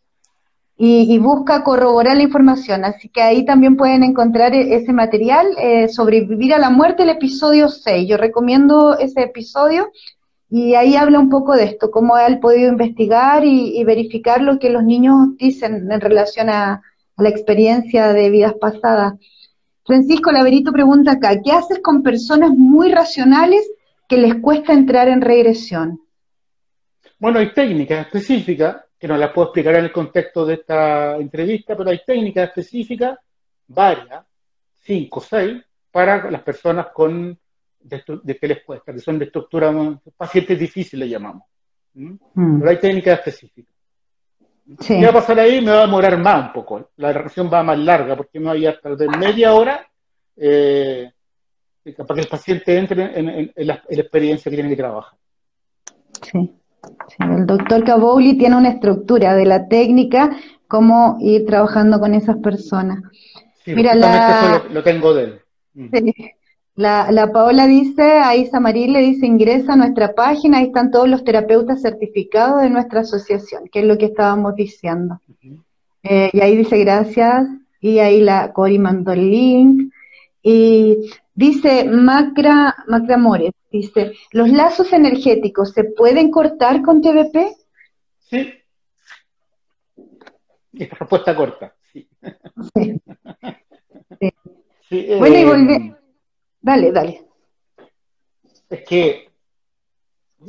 [0.83, 2.85] y, busca corroborar la información.
[2.85, 7.09] Así que ahí también pueden encontrar e-, ese material, eh, Sobrevivir a la muerte, el
[7.09, 8.09] episodio 6.
[8.09, 9.91] Yo recomiendo ese episodio
[10.49, 14.57] y ahí habla un poco de esto, cómo él ha podido investigar y, verificar lo
[14.57, 16.81] que los niños dicen en relación a
[17.15, 19.13] la experiencia de vidas pasadas.
[19.85, 23.69] Francisco Laverito pregunta acá, ¿qué haces con personas muy racionales
[24.09, 26.01] que les cuesta entrar en regresión?
[27.19, 31.75] Bueno, hay técnicas específicas, que no las puedo explicar en el contexto de esta entrevista,
[31.75, 33.17] pero hay técnicas específicas,
[33.65, 34.23] varias,
[34.75, 35.59] cinco o seis,
[35.89, 37.35] para las personas con
[37.79, 39.73] de, que les cuesta, que son de estructura,
[40.15, 41.41] pacientes difíciles llamamos.
[41.95, 42.59] Mm.
[42.59, 43.73] Pero hay técnicas específicas.
[44.87, 45.61] ¿Qué va a pasar ahí?
[45.61, 46.91] Me va a demorar más un poco.
[46.97, 49.89] La reacción va más larga porque me voy a perder media hora
[50.37, 51.11] eh,
[51.97, 55.17] para que el paciente entre en, la, experiencia que tiene que trabajar.
[56.21, 56.60] Sí.
[57.19, 60.35] El doctor Cabowli tiene una estructura de la técnica,
[60.67, 63.03] cómo ir trabajando con esas personas.
[63.65, 64.63] Mira, la...
[64.71, 65.41] lo, tengo de él.
[65.73, 65.89] Mm.
[66.75, 71.07] La, la, Paola dice, a Isa le dice, ingresa a nuestra página, ahí están todos
[71.07, 75.19] los terapeutas certificados de nuestra asociación, que es lo que estábamos diciendo.
[76.03, 77.45] Eh, y ahí dice, gracias,
[77.81, 79.93] y ahí la Cori mandó el link.
[80.41, 87.55] Y dice Macra, Macra Mores, dice, ¿los lazos energéticos se pueden cortar con TVP?
[88.19, 88.53] Sí.
[90.73, 92.07] respuesta corta, sí.
[95.17, 95.97] bueno, y volvemos
[96.61, 97.25] Dale, dale.
[98.69, 99.31] Es que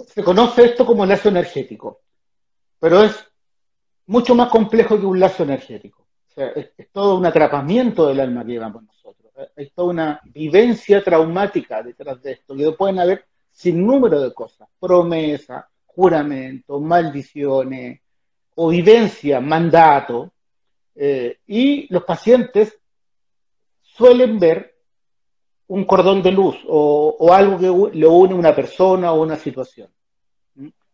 [0.06, 2.02] se conoce esto como lazo energético,
[2.78, 3.26] pero es
[4.06, 6.02] mucho más complejo que un lazo energético.
[6.28, 9.01] O sea, es, todo un atrapamiento del alma que llevamos nosotros.
[9.56, 14.68] Hay toda una vivencia traumática detrás de esto, que pueden haber sin número de cosas,
[14.80, 18.00] promesa, juramento, maldiciones,
[18.54, 20.32] o vivencia, mandato,
[20.94, 22.78] eh, y los pacientes
[23.82, 24.74] suelen ver
[25.68, 29.88] un cordón de luz o, algo que le une una persona o una situación.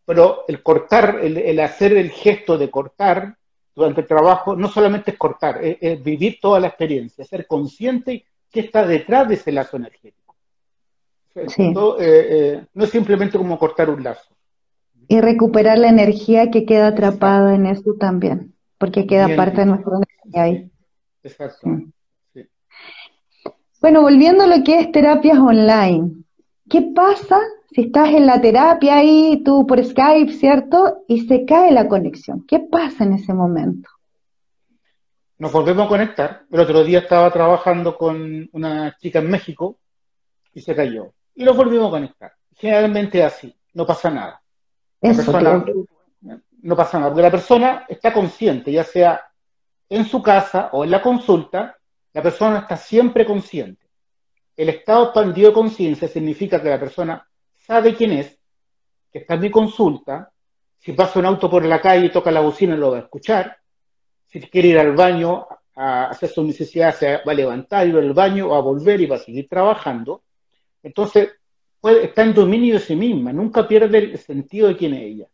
[0.04, 3.36] Pero el cortar, el, hacer el gesto de cortar
[3.74, 8.60] durante el trabajo, no solamente es cortar, es, vivir toda la experiencia, ser consciente que
[8.60, 10.34] está detrás de ese lazo energético.
[11.34, 14.34] Eh, eh, no es simplemente como cortar un lazo.
[15.06, 19.92] Y recuperar la energía que queda atrapada en eso también, porque queda parte de nuestra
[19.96, 20.70] energía ahí.
[21.22, 21.68] Exacto.
[23.80, 26.24] Bueno, volviendo a lo que es terapias online,
[26.68, 27.38] ¿qué pasa
[27.70, 31.04] si estás en la terapia ahí, tú por Skype, ¿cierto?
[31.06, 32.44] Y se cae la conexión.
[32.46, 33.88] ¿Qué pasa en ese momento?
[35.38, 36.42] Nos volvemos a conectar.
[36.50, 39.78] El otro día estaba trabajando con una chica en México
[40.52, 41.12] y se cayó.
[41.34, 42.32] Y nos volvimos a conectar.
[42.56, 44.42] Generalmente así, no pasa nada.
[46.62, 49.22] no pasa nada, porque la persona está consciente, ya sea
[49.88, 51.76] en su casa o en la consulta,
[52.12, 53.86] la persona está siempre consciente.
[54.56, 57.24] el estado expandido de conciencia significa que la persona
[57.56, 58.36] sabe quién es,
[59.12, 60.32] que está en mi consulta,
[60.78, 63.56] si pasa un auto por la calle y toca la bocina lo va a escuchar,
[64.28, 68.12] si quiere ir al baño a hacer sus necesidades se va a levantar, ir al
[68.12, 70.22] baño, va a volver y va a seguir trabajando.
[70.82, 71.30] Entonces,
[71.82, 75.26] está en dominio de sí misma, nunca pierde el sentido de quién es ella.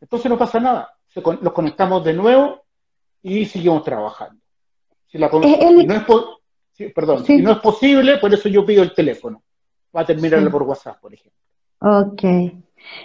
[0.00, 2.64] Entonces no pasa nada, los conectamos de nuevo
[3.22, 4.42] y seguimos trabajando.
[5.06, 9.42] Si no es perdón, si no es posible, por eso yo pido el teléfono.
[9.96, 11.38] Va a terminarlo por WhatsApp, por ejemplo.
[11.80, 12.22] Ok.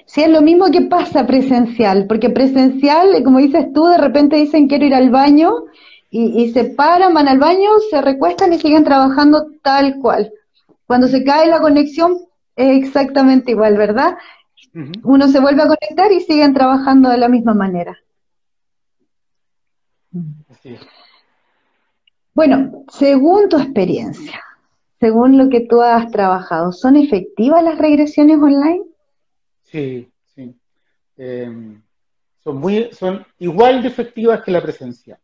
[0.06, 4.68] Sí, es lo mismo que pasa presencial, porque presencial, como dices tú, de repente dicen
[4.68, 5.52] quiero ir al baño
[6.10, 10.32] y, y se paran, van al baño, se recuestan y siguen trabajando tal cual.
[10.88, 12.18] Cuando se cae la conexión
[12.56, 14.18] es exactamente igual, ¿verdad?
[15.04, 17.98] Uno se vuelve a conectar y siguen trabajando de la misma manera.
[22.34, 24.42] Bueno, según tu experiencia,
[25.00, 28.84] según lo que tú has trabajado, ¿son efectivas las regresiones online?
[29.72, 30.56] Sí, sí.
[31.18, 31.82] Em,
[32.44, 35.20] son, muy, son igual de efectivas que la presencial.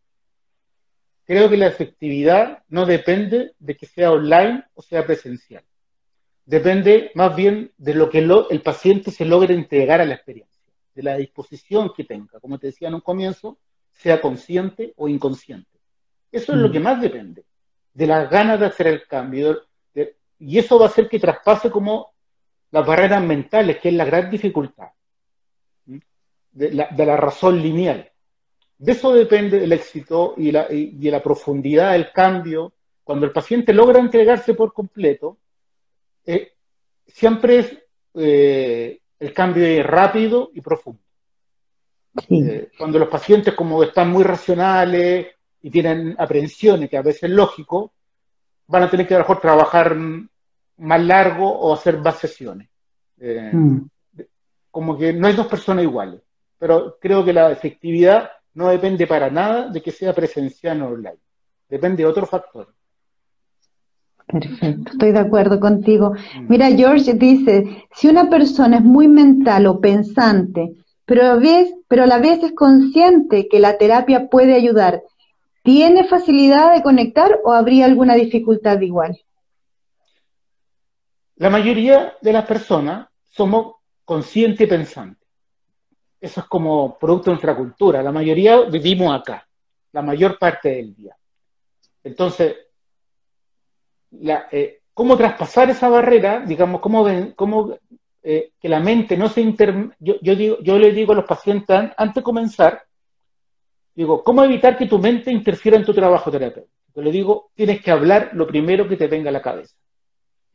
[1.25, 5.63] Creo que la efectividad no depende de que sea online o sea presencial.
[6.45, 10.62] Depende más bien de lo que el paciente se logre entregar a la experiencia,
[10.93, 12.39] de la disposición que tenga.
[12.39, 13.58] Como te decía en un comienzo,
[13.91, 15.79] sea consciente o inconsciente.
[16.31, 16.71] Eso es lo mm.
[16.71, 17.45] que más depende,
[17.93, 19.63] de las ganas de hacer el cambio.
[20.38, 22.14] y eso va a hacer que traspase como
[22.75, 24.89] las barreras mentales, que es la gran dificultad,
[26.51, 28.11] de la, razón lineal.
[28.77, 32.73] De eso depende el éxito y, la, de la profundidad del cambio.
[33.01, 35.38] Cuando el paciente logra entregarse por completo,
[36.25, 36.51] eh,
[37.07, 37.77] siempre es
[38.15, 40.99] eh, el cambio es rápido y profundo.
[42.29, 45.27] Eh, cuando los pacientes como están muy racionales,
[45.61, 47.93] y tienen aprehensiones, que a veces es lógico,
[48.67, 49.95] van a tener que a lo mejor trabajar
[50.77, 52.69] más largo o hacer más sesiones.
[53.19, 53.89] Eh, mm.
[54.71, 56.21] Como que no hay dos personas iguales,
[56.57, 61.17] pero creo que la efectividad no depende para nada de que sea presencial o online,
[61.69, 62.73] depende de otro factor.
[64.27, 66.11] Perfecto, estoy de acuerdo contigo.
[66.11, 66.47] Mm.
[66.49, 72.03] Mira, George dice, si una persona es muy mental o pensante, pero a, vez, pero
[72.03, 75.03] a la vez es consciente que la terapia puede ayudar,
[75.65, 79.19] ¿Tiene facilidad de conectar o habría alguna dificultad igual?
[81.37, 85.27] La mayoría de las personas somos conscientes y pensantes.
[86.19, 88.01] Eso es como producto de nuestra cultura.
[88.01, 89.47] La mayoría vivimos acá,
[89.91, 91.15] la mayor parte del día.
[92.03, 92.55] Entonces,
[94.51, 96.39] eh, ¿cómo traspasar esa barrera?
[96.39, 97.77] Digamos, ¿cómo, cómo
[98.23, 99.95] eh, que la mente no se inter...
[99.99, 102.85] Yo, digo, yo le digo a los pacientes antes de comenzar,
[103.95, 107.01] Digo, ¿cómo evitar que tu mente interfiera en tu trabajo terapéutico?
[107.01, 109.73] Le digo, tienes que hablar lo primero que te venga a la cabeza.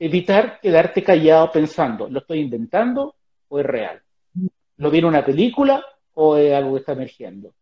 [0.03, 3.15] Evitar quedarte callado pensando, ¿lo estoy inventando
[3.49, 4.03] o es real?
[4.79, 5.85] ¿Lo viene una película
[6.15, 7.53] o es algo que está emergiendo?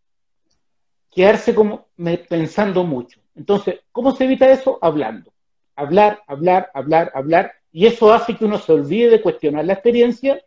[1.11, 1.89] Quedarse como
[2.29, 3.21] pensando mucho.
[3.35, 4.79] Entonces, ¿cómo se evita eso?
[4.81, 5.33] Hablando.
[5.75, 7.53] Hablar, hablar, hablar, hablar.
[7.73, 10.41] Y eso hace que uno se olvide de cuestionar la experiencia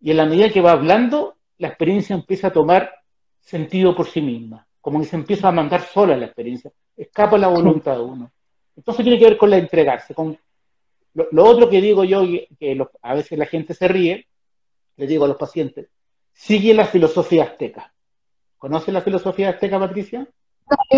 [0.00, 2.92] y en la medida que va hablando, la experiencia empieza a tomar
[3.40, 7.48] sentido por sí misma, como que se empieza a mandar sola la experiencia, escapa la
[7.48, 8.30] voluntad de uno.
[8.76, 10.14] Entonces tiene que ver con la entregarse.
[10.14, 10.38] Con
[11.30, 12.22] lo, otro que digo yo,
[12.58, 14.26] que a veces la gente se ríe,
[14.96, 15.88] le digo a los pacientes,
[16.32, 17.92] sigue la filosofía azteca.
[18.58, 20.26] ¿Conoce la filosofía azteca, Patricia?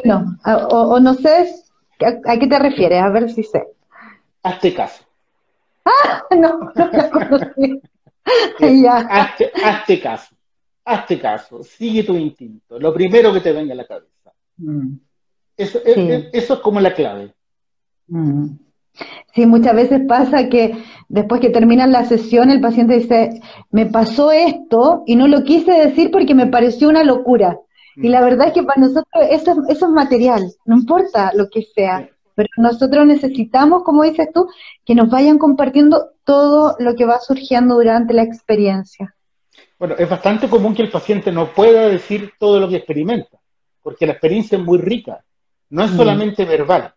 [0.05, 1.53] No, o, no sé
[2.01, 3.65] a, qué te refieres, a ver si sé.
[4.43, 5.05] Hazte caso.
[5.85, 7.81] Ah, no, no la conocí.
[8.89, 10.39] hazte caso
[10.89, 14.33] hazte caso, sigue tu instinto, lo primero que te venga a la cabeza.
[14.57, 14.95] Mm.
[15.57, 17.35] Eso, es, como la clave.
[18.07, 18.53] Mm.
[19.35, 20.77] Sí, muchas veces pasa que
[21.09, 23.41] después que termina la sesión el paciente dice,
[23.71, 27.59] me pasó esto y no lo quise decir porque me pareció una locura.
[27.97, 28.25] Y la mm.
[28.25, 32.49] verdad es que para nosotros eso, eso es material, no importa lo que sea, pero
[32.57, 34.49] nosotros necesitamos, como dices tú,
[34.85, 39.15] que nos vayan compartiendo todo lo que va surgiendo durante la experiencia.
[39.79, 43.39] Bueno, es bastante común que el paciente no pueda decir todo lo que experimenta,
[43.83, 45.25] porque la experiencia es muy rica,
[45.71, 45.97] no es mm.
[45.97, 46.95] solamente verbal,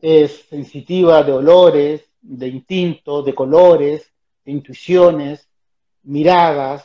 [0.00, 4.12] es sensitiva de olores, de instintos, de colores,
[4.44, 5.48] de intuiciones,
[6.02, 6.84] miradas,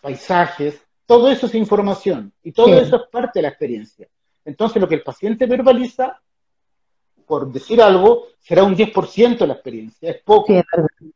[0.00, 4.08] paisajes, todo eso es información y todo eso es parte de la experiencia.
[4.44, 6.20] Entonces lo que el paciente verbaliza,
[7.26, 10.52] por decir algo, será un 10% de la experiencia, es poco,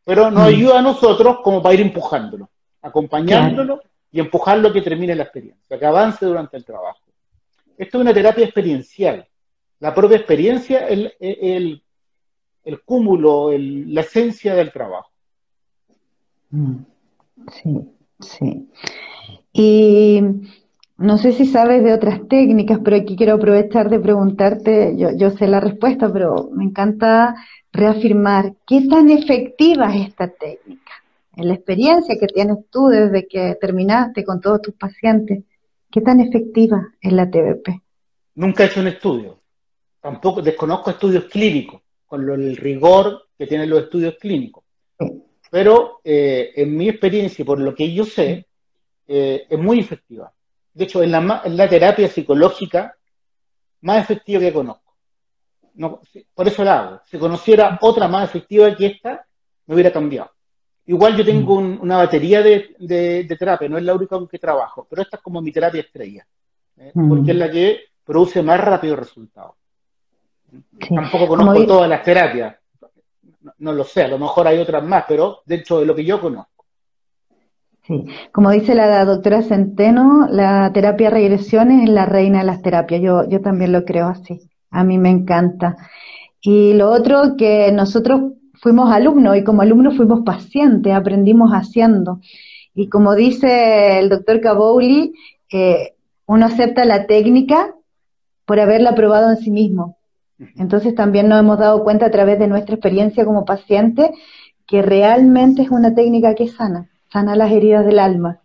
[0.04, 0.46] pero nos mm.
[0.46, 2.48] ayuda a nosotros como para ir empujándolo
[2.82, 7.00] acompañándolo y empujarlo a que termine la experiencia, que avance durante el trabajo.
[7.76, 9.26] Esto es una terapia experiencial.
[9.80, 11.82] La propia experiencia es el,
[12.64, 15.10] el cúmulo, la esencia del trabajo.
[16.50, 16.76] Mm.
[17.50, 17.80] Sí,
[18.20, 18.68] sí.
[19.52, 20.20] Y
[20.98, 25.30] no sé si sabes de otras técnicas, pero aquí quiero aprovechar de preguntarte, yo, yo
[25.30, 27.34] sé la respuesta, pero me encanta
[27.72, 30.92] reafirmar qué tan efectiva es esta técnica.
[31.36, 35.44] En la experiencia que tienes tú desde que terminaste con todos tus pacientes,
[35.90, 37.80] ¿qué tan efectiva es la TBP?
[38.34, 39.39] Nunca he hecho un estudio.
[40.00, 44.64] Tampoco desconozco estudios clínicos, con el rigor que tienen los estudios clínicos.
[45.50, 48.46] Pero eh, en mi experiencia, por lo que yo sé,
[49.06, 50.32] eh, es muy efectiva.
[50.72, 52.96] De hecho, en la, la, terapia psicológica
[53.82, 54.94] más efectiva que conozco.
[55.74, 56.00] No,
[56.34, 57.00] por eso la hago.
[57.06, 59.26] Si conociera otra más efectiva que esta,
[59.66, 60.30] me hubiera cambiado.
[60.86, 61.80] Igual yo tengo mm.
[61.82, 65.40] una batería de, terapia, no es la única con que trabajo, pero esta es como
[65.40, 66.26] mi terapia estrella,
[66.76, 66.90] ¿eh?
[66.92, 67.08] mm.
[67.08, 69.54] porque es la que produce más rápido resultados.
[70.94, 72.56] Tampoco conozco todas las terapias,
[73.58, 76.20] no, lo sé, a lo mejor hay otras más, pero dentro de lo que yo
[76.20, 76.66] conozco.
[77.82, 83.00] Sí, como dice la doctora Centeno, la terapia regresiones es la reina de las terapias.
[83.00, 84.40] Yo, yo también lo creo así.
[84.70, 85.76] A mí me encanta.
[86.42, 92.20] Y lo otro que nosotros fuimos alumnos y como alumnos fuimos pacientes, aprendimos haciendo.
[92.74, 95.14] Y como dice el doctor Cabouli,
[95.50, 95.94] eh,
[96.26, 97.74] uno acepta la técnica
[98.44, 99.96] por haberla probado en sí mismo.
[100.56, 104.12] Entonces también nos hemos dado cuenta a través de nuestra experiencia como paciente
[104.66, 108.40] que realmente es una técnica que sana, sana las heridas del alma.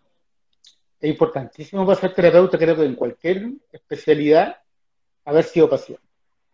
[1.00, 4.56] Es importantísimo para ser terapeuta, creo que en cualquier especialidad,
[5.24, 6.04] haber sido paciente.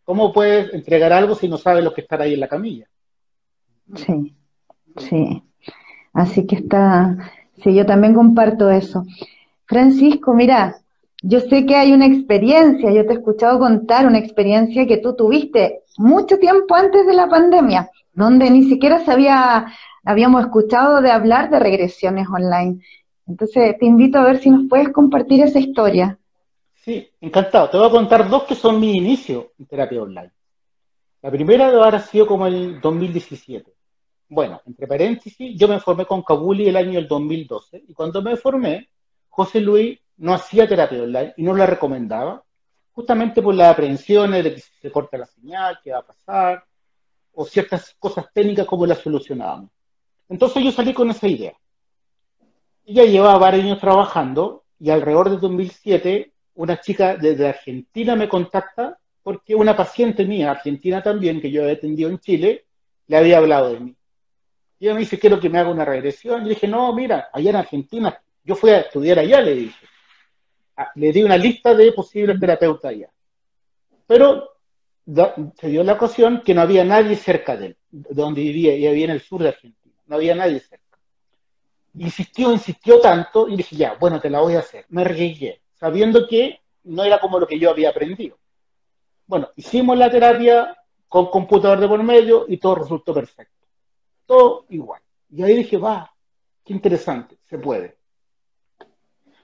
[0.04, 2.88] ¿Cómo puedes entregar algo si no sabes lo que está ahí en la camilla?
[3.96, 4.36] Sí,
[4.98, 5.44] sí.
[6.14, 7.18] Así que está,
[7.64, 9.06] sí, yo también comparto eso.
[9.66, 10.81] Francisco, mira,
[11.22, 15.16] yo sé que hay una experiencia, yo te he escuchado contar una experiencia que tú
[15.16, 19.68] tuviste mucho tiempo antes de la pandemia, donde ni siquiera sabía,
[20.04, 22.82] habíamos escuchado de hablar de regresiones online.
[23.28, 26.18] Entonces, te invito a ver si nos puedes compartir esa historia.
[26.74, 27.70] Sí, encantado.
[27.70, 30.32] Te voy a contar dos que son mi inicio en terapia online.
[31.22, 33.72] La primera debe haber sido como el 2017.
[34.28, 38.36] Bueno, entre paréntesis, yo me formé con Kabuli el año del 2012 y cuando me
[38.38, 38.90] formé,
[39.30, 42.44] José Luis no hacía terapia online y no la recomendaba,
[42.92, 46.64] justamente por las aprensiones de que se corta la señal, qué va a pasar,
[47.34, 49.72] o ciertas cosas técnicas, como las solucionábamos.
[50.30, 51.54] Entonces yo salí con esa idea.
[52.86, 59.00] Ella llevaba varios años trabajando y alrededor de 2007 una chica desde Argentina me contacta
[59.24, 62.66] porque una paciente mía, argentina también, que yo había atendido en Chile,
[63.08, 63.96] le había hablado de mí.
[64.78, 66.46] Y ella me dice, quiero que me haga una regresión.
[66.46, 69.88] Y dije, no, mira, allá en Argentina, yo fui a estudiar allá, le dije.
[70.76, 73.10] Ah, le di una lista de posibles terapeutas allá.
[74.08, 74.52] Pero
[75.60, 79.06] se dio la ocasión que no había nadie cerca de él, donde vivía, y había
[79.06, 79.96] en el sur de Argentina.
[80.06, 80.98] No había nadie cerca.
[81.96, 84.86] Insistió, insistió tanto, y dije, ya, bueno, te la voy a hacer.
[84.90, 88.38] Me regué, sabiendo que no era como lo que yo había aprendido.
[89.28, 93.68] Bueno, hicimos la terapia con computador de por medio y todo resultó perfecto.
[94.26, 95.02] Todo igual.
[95.30, 96.14] Y ahí dije, va,
[96.64, 97.98] qué interesante, se puede.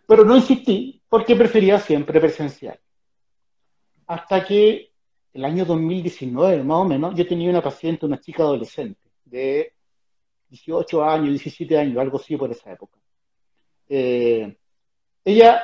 [0.06, 2.80] Pero no insistí porque prefería siempre presencial.
[4.08, 4.92] Hasta que
[5.34, 9.74] el año 2019, más o menos, yo tenía una paciente, una chica adolescente, de
[10.50, 12.98] 18 años, 17 años, algo así por esa época.
[13.90, 14.58] Eh,
[15.24, 15.64] ella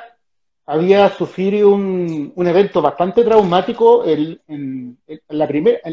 [0.66, 4.98] había sufrido un, evento bastante traumático en,
[5.30, 5.50] la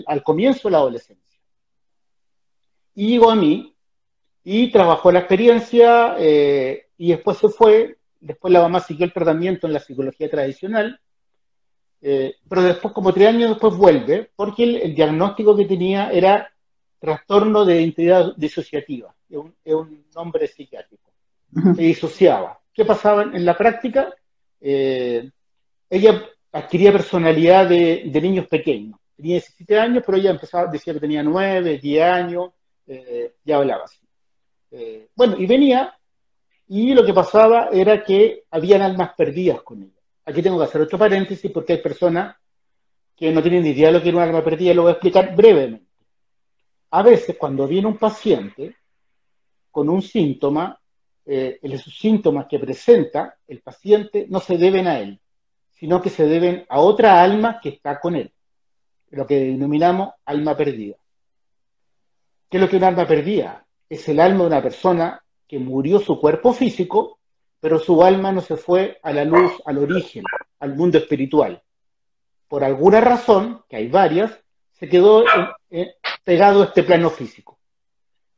[0.06, 1.40] al comienzo de la adolescencia.
[2.94, 3.74] Y llegó a mí
[4.44, 9.66] y trabajó la experiencia eh, y después se fue después la mamá siguió el tratamiento
[9.66, 11.00] en la psicología tradicional,
[12.02, 16.52] eh, pero después, como tres años después, vuelve, porque el, diagnóstico que tenía era
[16.98, 21.12] trastorno de identidad disociativa, es un, nombre psiquiátrico,
[21.76, 22.60] se disociaba.
[22.72, 24.14] ¿Qué pasaba en, la práctica?
[24.60, 25.30] Eh,
[25.88, 28.98] ella adquiría personalidad de, niños pequeños.
[29.16, 32.50] Tenía 17 años, pero ella empezaba, decía que tenía 9, 10 años,
[32.86, 34.00] eh, ya hablaba así.
[35.14, 35.94] bueno, y venía
[36.72, 40.00] y lo que pasaba era que habían almas perdidas con ella.
[40.24, 42.36] Aquí tengo que hacer otro paréntesis porque hay personas
[43.16, 44.92] que no tienen ni idea de lo que es un alma perdida, lo voy a
[44.92, 45.90] explicar brevemente.
[46.92, 48.76] A veces cuando viene un paciente
[49.68, 50.80] con un síntoma,
[51.26, 55.20] eh, esos síntomas que presenta el paciente no se deben a él,
[55.72, 58.32] sino que se deben a otra alma que está con él,
[59.10, 60.94] lo que denominamos alma perdida.
[62.48, 63.66] ¿Qué es lo que es un alma perdida?
[63.88, 65.20] Es el alma de una persona
[65.50, 67.18] que murió su cuerpo físico,
[67.58, 70.22] pero su alma no se fue a la luz, al origen,
[70.60, 71.60] al mundo espiritual.
[72.46, 74.30] Por alguna razón, que hay varias,
[74.70, 75.24] se quedó
[76.22, 77.58] pegado a este plano físico.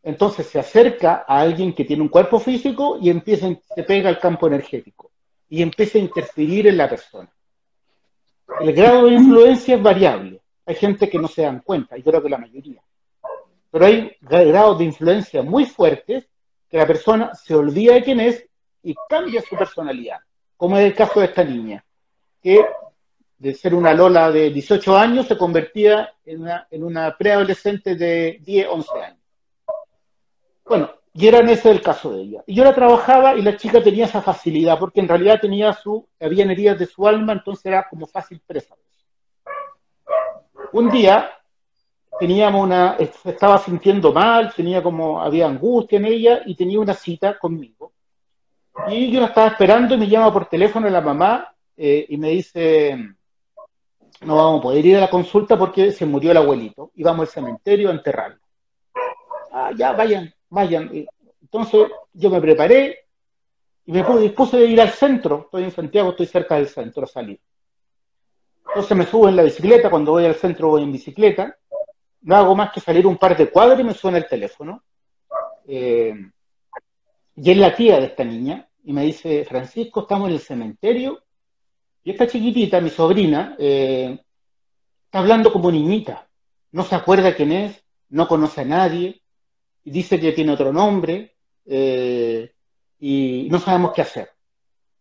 [0.02, 4.18] Entonces se acerca a alguien que tiene un cuerpo físico y empieza, se pega al
[4.18, 5.10] campo energético
[5.50, 7.30] y empieza a interferir en la persona.
[8.58, 10.40] El grado de influencia es variable.
[10.64, 12.80] Hay gente que no se dan cuenta, y creo que la mayoría.
[13.70, 16.31] Pero hay grados de influencia muy fuertes
[16.72, 18.48] que la persona se olvida de quién es
[18.82, 20.20] y cambia su personalidad,
[20.56, 21.84] como es el caso de esta niña,
[22.42, 22.64] que
[23.36, 28.68] de ser una Lola de 18 años se convertía en una, en preadolescente de 10,
[28.70, 29.18] 11 años.
[30.64, 32.42] Bueno, y era ese el caso de ella.
[32.46, 36.08] Y yo la trabajaba y la chica tenía esa facilidad, porque en realidad tenía su,
[36.18, 38.74] había heridas de su alma, entonces era como fácil presa.
[40.72, 41.32] Un día
[42.22, 47.36] teníamos una, estaba sintiendo mal, tenía como, había angustia en ella y tenía una cita
[47.36, 47.94] conmigo.
[48.86, 52.28] Y yo la estaba esperando y me llama por teléfono la mamá eh, y me
[52.28, 52.96] dice,
[54.20, 57.26] no vamos a poder ir a la consulta porque se murió el abuelito y vamos
[57.26, 58.38] al cementerio a enterrarlo.
[59.50, 60.92] Ah, ya, vayan, vayan.
[61.40, 63.00] Entonces yo me preparé
[63.84, 65.46] y me dispuse de ir al centro.
[65.46, 67.40] Estoy en Santiago, estoy cerca del centro, a salir.
[68.68, 71.58] Entonces me subo en la bicicleta, cuando voy al centro voy en bicicleta.
[72.22, 74.82] No hago más que salir un par de cuadros y me suena el teléfono.
[75.66, 76.14] Eh,
[77.36, 81.22] y es la tía de esta niña y me dice, Francisco, estamos en el cementerio
[82.04, 84.18] y esta chiquitita, mi sobrina, eh,
[85.04, 86.28] está hablando como niñita.
[86.72, 89.22] No se acuerda quién es, no conoce a nadie,
[89.84, 92.52] dice que tiene otro nombre, eh,
[92.98, 94.30] y no sabemos qué hacer.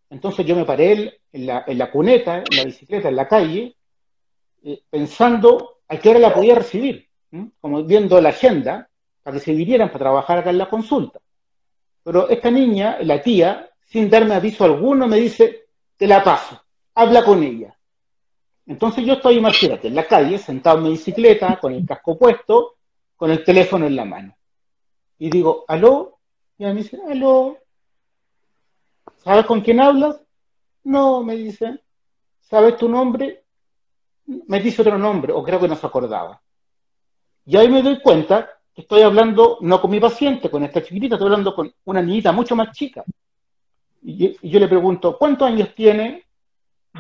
[0.10, 3.76] Entonces yo me paré en la, en la cuneta, en la bicicleta, en la calle,
[4.90, 7.10] pensando a qué hora la podía recibir,
[7.60, 8.90] como viendo la agenda,
[9.24, 11.20] para que se vinieran para trabajar acá en la consulta.
[12.04, 15.68] Pero esta niña, la tía, sin darme aviso alguno, me dice,
[15.98, 16.62] te la paso
[16.96, 17.78] habla con ella.
[18.66, 22.78] Entonces yo estoy, imagínate, en la calle, sentado en mi bicicleta, con el casco puesto,
[23.16, 24.36] con el teléfono en la mano.
[25.20, 26.20] Y digo, ¿aló?
[26.58, 27.58] Y me dice, ¿aló?
[29.18, 30.22] ¿Sabes con quién hablas?
[30.84, 31.82] No, me dice.
[32.40, 33.44] ¿Sabes tu nombre?
[34.26, 36.42] Me dice otro nombre, o creo que no se acordaba.
[37.46, 41.16] Y ahí me doy cuenta que estoy hablando no con mi paciente, con esta chiquitita,
[41.16, 43.04] estoy hablando con una niñita mucho más chica.
[44.04, 46.26] Y yo le pregunto, ¿cuántos años tiene?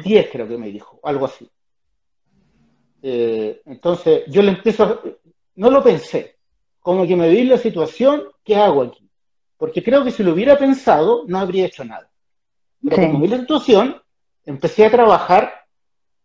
[0.03, 1.49] 10 creo que me dijo, algo así.
[3.01, 5.01] Eh, entonces yo le empiezo,
[5.55, 6.37] no lo pensé,
[6.79, 9.09] como que me vi la situación, ¿qué hago aquí?
[9.57, 12.09] Porque creo que si lo hubiera pensado, no habría hecho nada.
[12.83, 14.01] Pero como vi la situación,
[14.45, 15.51] empecé a trabajar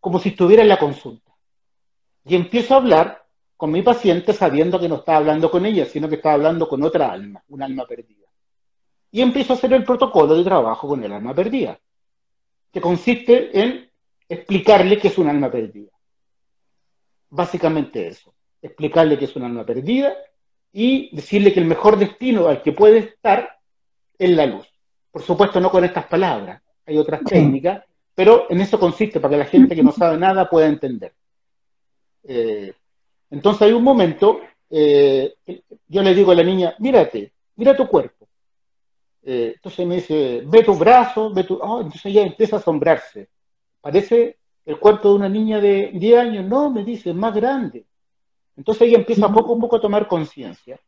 [0.00, 1.32] como si estuviera en la consulta.
[2.24, 3.25] Y empiezo a hablar
[3.56, 6.82] con mi paciente sabiendo que no estaba hablando con ella, sino que estaba hablando con
[6.82, 8.26] otra alma, un alma perdida.
[9.10, 11.78] Y empiezo a hacer el protocolo de trabajo con el alma perdida
[12.72, 13.90] que consiste en
[14.28, 15.92] explicarle que es un alma perdida.
[17.30, 20.14] Básicamente eso, explicarle que es un alma perdida
[20.72, 23.58] y decirle que el mejor destino al que puede estar
[24.18, 24.66] es la luz.
[25.10, 27.82] Por supuesto, no con estas palabras, hay otras técnicas,
[28.14, 31.14] pero en eso consiste, para que la gente que no sabe nada pueda entender.
[32.24, 32.74] Eh,
[33.30, 35.34] entonces hay un momento, eh,
[35.88, 38.26] yo le digo a la niña, mírate, mira tu cuerpo.
[39.22, 41.54] Eh, entonces me dice, ve tu brazo, ve tu...
[41.54, 43.28] Oh, entonces ella empieza a asombrarse.
[43.80, 46.44] Parece el cuerpo de una niña de 10 años.
[46.44, 47.86] No, me dice, es más grande.
[48.56, 50.78] Entonces ella empieza poco a poco a tomar conciencia.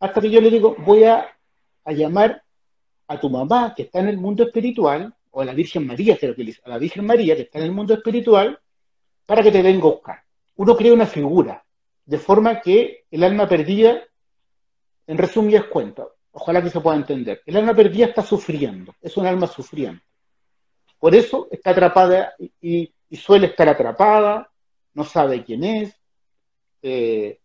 [0.00, 1.26] Hasta que yo le digo, voy a,
[1.86, 2.42] llamar
[3.06, 6.26] a tu mamá que está en el mundo espiritual, o a la Virgen María, que
[6.26, 8.58] a la Virgen María que está en el mundo espiritual,
[9.26, 10.22] para que te venga a buscar.
[10.56, 11.63] Uno crea una figura,
[12.06, 14.02] de forma que el alma perdida,
[15.06, 17.42] en resumidas cuentas, Ojalá que se pueda entender.
[17.46, 20.04] El alma perdida está sufriendo, es un alma sufriente.
[20.98, 24.50] Por eso está atrapada y, suele estar atrapada,
[24.94, 25.94] no sabe quién es,
[26.82, 27.38] eh,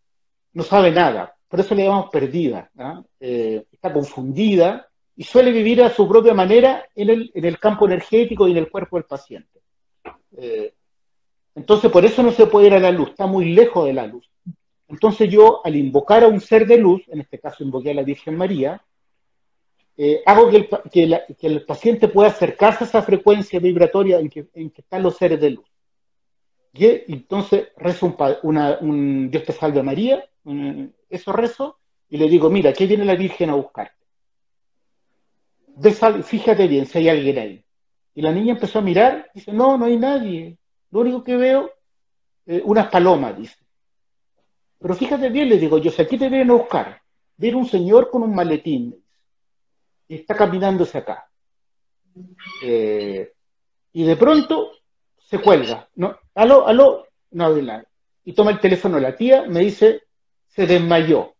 [0.53, 1.35] no sabe nada.
[1.47, 2.71] Por eso le llamamos perdida.
[2.79, 3.03] ¿ah?
[3.19, 8.51] Eh, está confundida y suele vivir a su propia manera en el, campo energético y
[8.51, 9.61] en el cuerpo del paciente.
[10.35, 10.73] Eh,
[11.53, 14.07] entonces, por eso no se puede ir a la luz, está muy lejos de la
[14.07, 14.28] luz.
[14.89, 18.03] Entonces yo, al invocar a un ser de luz, en este caso invoqué a la
[18.03, 18.83] Virgen María,
[19.95, 25.15] eh, hago que el, paciente pueda acercarse a esa frecuencia vibratoria en que, están los
[25.17, 25.65] seres de luz.
[26.73, 30.27] Y entonces rezo un, Dios te salve María,
[31.09, 31.77] eso rezo,
[32.09, 33.93] y le digo, mira, aquí viene la Virgen a buscarte.
[36.23, 37.63] fíjate bien si hay alguien ahí.
[38.15, 40.57] Y la niña empezó a mirar, dice, no, no hay nadie.
[40.89, 41.71] Lo único que veo,
[42.47, 43.55] eh, unas palomas, dice.
[44.79, 47.01] Pero fíjate bien, le digo yo, si aquí te vienen a buscar,
[47.37, 48.95] viene un señor con un maletín
[50.07, 51.29] y está caminándose acá.
[52.63, 53.33] Eh,
[53.93, 54.71] y de pronto
[55.17, 55.87] se cuelga.
[55.95, 56.17] ¿no?
[56.35, 57.85] Aló, aló, no habla.
[58.23, 60.03] Y toma el teléfono la tía, me dice,
[60.47, 61.35] se desmayó.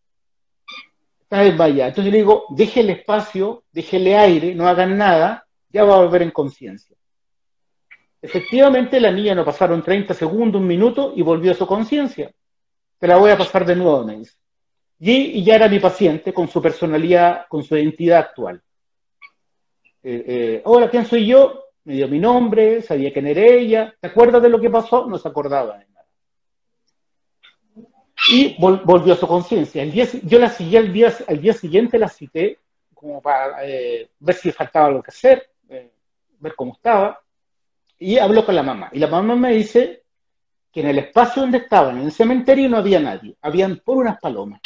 [1.21, 1.89] Está desmayada.
[1.89, 6.31] Entonces le digo, déjele espacio, déjele aire, no hagan nada, ya va a volver en
[6.31, 6.95] conciencia.
[8.21, 12.31] Efectivamente, la niña no pasaron 30 segundos, un minuto y volvió a su conciencia.
[12.99, 14.33] Te la voy a pasar de nuevo, me dice.
[14.99, 18.61] Y, ya era mi paciente con su personalidad, con su identidad actual.
[20.03, 21.63] Eh, eh, Hola, ¿quién soy yo?
[21.85, 23.95] Me dio mi nombre, sabía quién era ella.
[24.01, 25.05] ¿Te acuerdas de lo que pasó?
[25.05, 26.05] No se acordaba de nada.
[28.31, 29.85] Y volvió a su conciencia.
[29.85, 32.59] Yo la seguí al día, al día siguiente, la cité
[32.93, 37.21] como para eh, ver si faltaba algo que hacer, ver cómo estaba.
[37.97, 38.89] Y habló con la mamá.
[38.91, 39.98] Y la mamá me dice
[40.71, 43.35] que en el espacio donde estaban, en el cementerio, no había nadie.
[43.41, 44.61] Habían por unas palomas.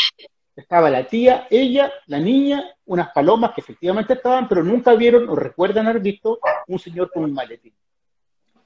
[0.56, 5.36] Estaba la tía, ella, la niña, unas palomas que efectivamente estaban, pero nunca vieron o
[5.36, 7.74] recuerdan haber visto un señor con un maletín.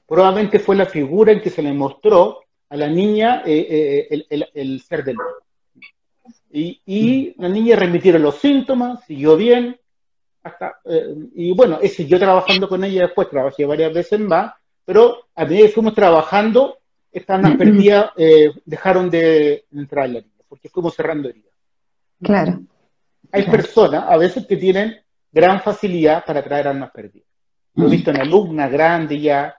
[0.06, 4.80] Probablemente fue la figura en que se le mostró a la niña eh, eh, el,
[4.82, 5.16] ser del
[6.50, 9.78] y, y la niña remitieron los síntomas, siguió bien,
[10.42, 15.44] hasta, eh, y bueno, siguió trabajando con ella después, trabajé varias veces más, pero a
[15.44, 16.78] medida que fuimos trabajando,
[17.18, 18.10] estas perdidas
[18.64, 21.52] dejaron de entrar en la vida, porque fuimos cerrando heridas.
[22.22, 22.60] Claro.
[23.30, 24.96] Hay personas a veces que tienen
[25.30, 27.28] gran facilidad para traer almas perdidas.
[27.74, 29.54] Lo he visto en alumnas grandes ya,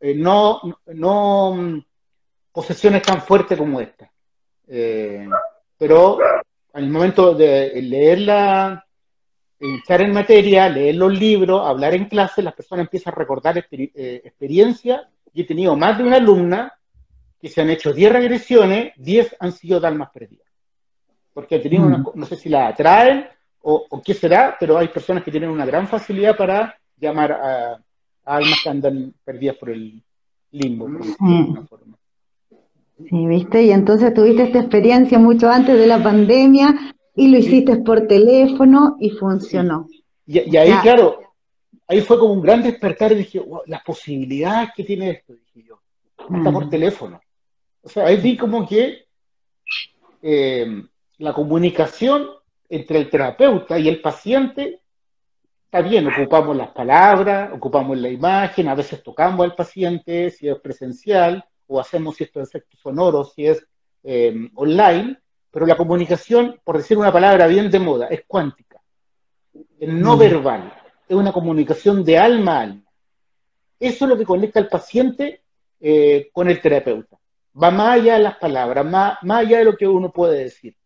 [0.00, 1.84] eh, no, no mm,
[2.50, 4.10] posesiones tan fuertes como esta.
[4.66, 5.28] Eh,
[5.78, 6.18] pero
[6.72, 8.84] al momento de leerla,
[9.58, 14.22] echar en materia, leer los libros, hablar en clase, las personas empiezan a recordar eh,
[14.24, 15.02] experiencias.
[15.32, 16.72] Y he tenido más de una alumna
[17.40, 20.50] que se han hecho 10 regresiones, 10 han sido almas perdidas
[21.32, 22.12] porque tenido una, mm.
[22.14, 23.26] no sé si la atraen
[23.62, 27.78] o, qué será, pero hay personas que tienen una gran facilidad para llamar a,
[28.24, 30.02] almas que andan perdidas por el
[30.52, 30.88] limbo,
[33.08, 37.76] Sí, viste, y entonces tuviste esta experiencia mucho antes de la pandemia y lo hiciste
[37.76, 39.88] por teléfono y funcionó.
[40.26, 41.18] Y, ahí, claro,
[41.88, 45.80] ahí fue como un gran despertar y dije, las posibilidades que tiene esto, dije yo,
[46.36, 46.70] está por mm.
[46.70, 47.20] teléfono.
[47.82, 49.06] O sea, ahí vi como que
[50.22, 50.84] eh,
[51.18, 52.28] la comunicación
[52.68, 54.80] entre el terapeuta y el paciente
[55.64, 60.58] está bien, ocupamos las palabras, ocupamos la imagen, a veces tocamos al paciente si es
[60.58, 63.64] presencial o hacemos estos efectos sonoros si es
[64.02, 65.16] eh, online,
[65.48, 68.82] pero la comunicación, por decir una palabra bien de moda, es cuántica,
[69.78, 70.18] es no mm.
[70.18, 70.72] verbal,
[71.08, 72.84] es una comunicación de alma a alma.
[73.78, 75.44] Eso es lo que conecta al paciente
[75.80, 77.19] eh, con el terapeuta.
[77.60, 80.76] Va más allá de las palabras, más, más allá de lo que uno puede decir.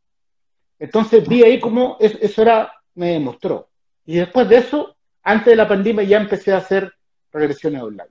[0.78, 3.68] Entonces vi ahí cómo eso era, me demostró.
[4.06, 6.92] Y después de eso, antes de la pandemia ya empecé a hacer
[7.32, 8.10] regresiones online.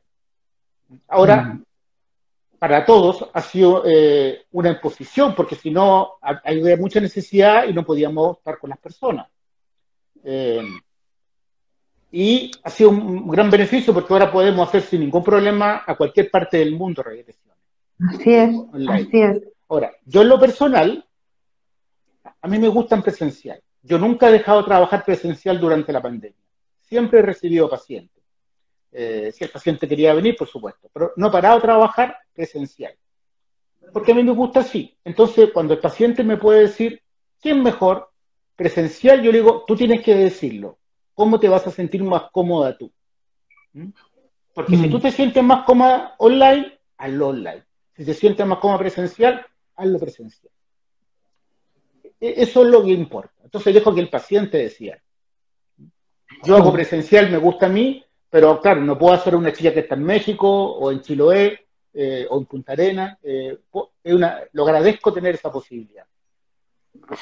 [1.08, 1.60] Ahora,
[2.60, 7.84] para todos ha sido eh, una imposición, porque si no, había mucha necesidad y no
[7.84, 9.28] podíamos estar con las personas.
[10.24, 10.64] Eh,
[12.12, 16.30] y ha sido un gran beneficio porque ahora podemos hacer sin ningún problema a cualquier
[16.30, 17.53] parte del mundo regresiones.
[18.10, 18.56] Así es,
[18.89, 19.41] así es.
[19.70, 21.06] Ahora, yo en lo personal,
[22.41, 23.62] a mí me gustan presencial.
[23.82, 26.38] Yo nunca he dejado de trabajar presencial durante la pandemia.
[26.82, 28.24] Siempre he recibido pacientes.
[28.91, 32.93] Eh, si el paciente quería venir, por supuesto, pero no he parado de trabajar presencial.
[33.91, 34.95] Porque a mí me gusta así.
[35.04, 37.01] Entonces, cuando el paciente me puede decir,
[37.41, 38.10] ¿quién mejor?
[38.56, 40.78] Presencial, yo le digo, tú tienes que decirlo.
[41.16, 42.91] ¿Cómo te vas a sentir más cómoda tú?
[43.74, 43.89] ¿Mm?
[44.54, 44.91] Porque si mm.
[44.91, 47.64] tú te sientes más cómoda online, hazlo online.
[47.96, 50.52] Si te sientes más cómoda presencial, hazlo presencial.
[52.20, 53.34] E-, eso es lo que importa.
[53.44, 55.02] Entonces dejo que el paciente decida.
[56.44, 59.82] Yo hago presencial, me gusta a mí, pero claro, no puedo hacer una chica que
[59.82, 63.18] está en México o en Chiloé eh, o en Punta Arena.
[63.22, 63.58] Eh,
[64.04, 66.06] lo agradezco tener esa posibilidad.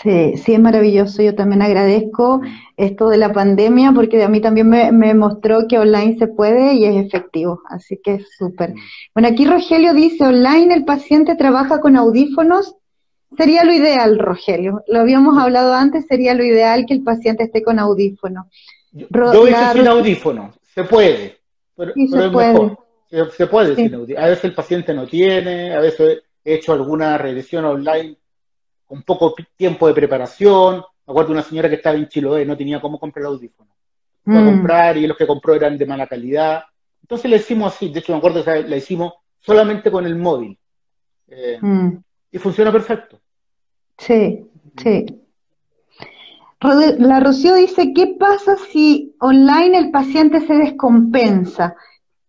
[0.01, 1.21] Sí, sí, es maravilloso.
[1.21, 2.41] Yo también agradezco
[2.77, 6.75] esto de la pandemia porque a mí también me, me mostró que online se puede
[6.75, 7.61] y es efectivo.
[7.69, 8.73] Así que es súper.
[9.13, 12.75] Bueno, aquí Rogelio dice, online el paciente trabaja con audífonos
[13.37, 14.83] Sería lo ideal, Rogelio.
[14.87, 18.49] Lo habíamos hablado antes, sería lo ideal que el paciente esté con audífono.
[18.91, 21.37] Yo, yo sin audífono, se puede.
[21.75, 22.77] Pero, sí, se, puede.
[23.31, 24.25] Se, puede sin audífono.
[24.25, 28.17] A veces el paciente no tiene, a veces he hecho alguna revisión online
[28.91, 30.83] con poco tiempo de preparación.
[31.07, 33.71] Me acuerdo de una señora que estaba en Chiloé, no tenía cómo comprar el audífono.
[34.25, 34.45] Fue a mm.
[34.45, 36.63] comprar y los que compró eran de mala calidad.
[37.01, 40.59] Entonces le hicimos así, de hecho me acuerdo que la hicimos solamente con el móvil.
[41.29, 42.03] Eh, mm.
[42.33, 43.21] Y funciona perfecto.
[43.97, 45.05] Sí, sí.
[46.59, 51.77] La Rocío dice, ¿qué pasa si online el paciente se descompensa?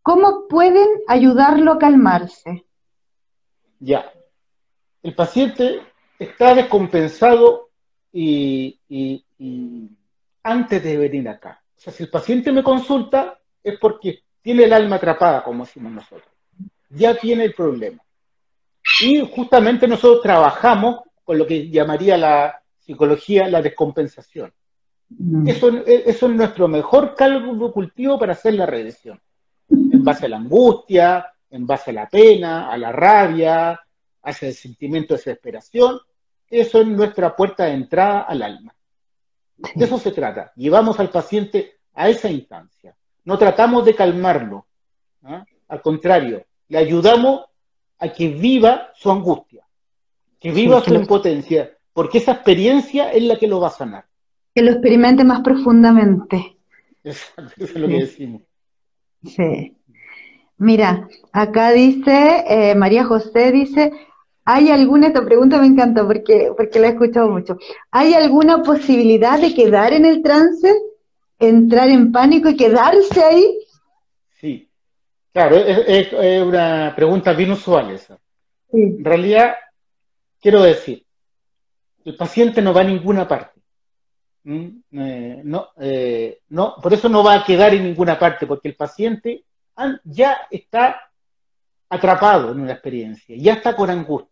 [0.00, 2.66] ¿Cómo pueden ayudarlo a calmarse?
[3.80, 4.04] Ya.
[5.02, 5.80] El paciente
[6.24, 7.70] está descompensado
[8.12, 8.78] y,
[10.42, 11.62] antes de venir acá.
[11.76, 15.92] O sea, si el paciente me consulta es porque tiene el alma atrapada, como decimos
[15.92, 16.28] nosotros.
[16.90, 18.02] Ya tiene el problema.
[19.00, 24.52] Y justamente nosotros trabajamos con lo que llamaría la psicología la descompensación.
[25.08, 25.48] Mm.
[25.48, 29.20] Eso, eso es nuestro mejor cálculo cultivo para hacer la regresión.
[29.70, 33.80] En base a la angustia, en base a la pena, a la rabia,
[34.22, 36.00] hacia el sentimiento de desesperación.
[36.52, 38.74] Eso es nuestra puerta de entrada al alma.
[39.74, 40.52] De eso se trata.
[40.54, 42.94] Llevamos al paciente a esa instancia.
[43.24, 44.66] No tratamos de calmarlo.
[45.22, 45.46] ¿ah?
[45.68, 47.46] Al contrario, le ayudamos
[47.98, 49.64] a que viva su angustia,
[50.38, 54.04] que viva su impotencia, porque esa experiencia es la que lo va a sanar.
[54.54, 56.58] Que lo experimente más profundamente.
[57.02, 58.42] Exacto, eso es lo que decimos.
[59.24, 59.74] Sí.
[60.58, 63.90] Mira, acá dice, eh, María José dice,
[64.44, 67.56] ¿hay alguna, esta pregunta me encanta porque, porque la he escuchado mucho,
[67.90, 70.72] ¿hay alguna posibilidad de quedar en el trance,
[71.38, 73.58] entrar en pánico y quedarse ahí?
[74.40, 74.68] Sí,
[75.32, 76.12] claro, es,
[76.42, 78.18] una pregunta bien usual esa.
[78.72, 79.54] En realidad,
[80.40, 81.04] quiero decir,
[82.04, 83.60] el paciente no va a ninguna parte.
[84.44, 84.68] ¿Mm?
[84.98, 88.74] Eh, no, eh, no, por eso no va a quedar en ninguna parte, porque el
[88.74, 89.44] paciente
[90.04, 91.12] ya está
[91.88, 94.31] atrapado en una experiencia, ya está con angustia,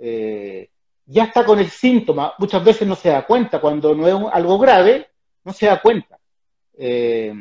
[0.00, 0.70] eh,
[1.06, 4.58] ya está con el síntoma, muchas veces no se da cuenta, cuando no es algo
[4.58, 5.08] grave,
[5.44, 6.18] no se da cuenta
[6.76, 7.34] eh,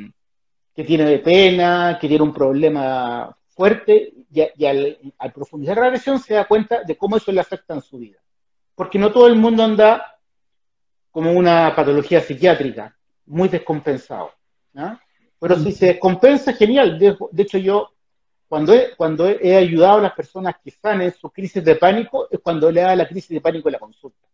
[0.74, 4.98] que tiene de pena, que tiene un problema fuerte, y, al,
[5.34, 8.20] profundizar la regresión se da cuenta de cómo eso le afecta en su vida.
[8.76, 10.20] Porque no todo el mundo anda
[11.12, 12.96] como una patología psiquiátrica,
[13.26, 14.32] muy descompensado.
[15.40, 17.00] Pero si se descompensa, genial.
[17.00, 17.94] De, hecho, yo,
[18.50, 22.28] cuando he, cuando he, ayudado a las personas que están en su crisis de pánico,
[22.32, 24.28] es cuando le da la crisis de pánico en la consulta.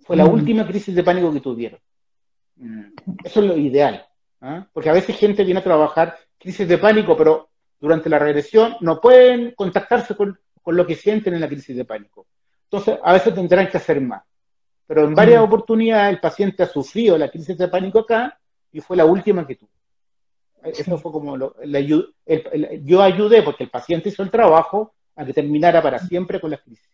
[0.00, 0.32] Fue la mm.
[0.32, 1.78] última crisis de pánico que tuvieron.
[2.56, 2.86] Mm.
[3.22, 4.04] Eso es lo ideal.
[4.40, 4.66] ¿ah?
[4.72, 7.50] Porque a veces gente viene a trabajar crisis de pánico, pero
[7.80, 10.36] durante la regresión no pueden contactarse con,
[10.66, 12.26] lo que sienten en la crisis de pánico.
[12.64, 14.24] Entonces, a veces tendrán que hacer más.
[14.88, 15.44] Pero en varias mm.
[15.44, 18.36] oportunidades el paciente ha sufrido la crisis de pánico acá
[18.72, 19.70] y fue la última que tuvo.
[20.64, 21.54] Eso fue como lo,
[22.84, 26.58] yo ayudé porque el paciente hizo el trabajo a que terminara para siempre con la
[26.58, 26.88] crisis.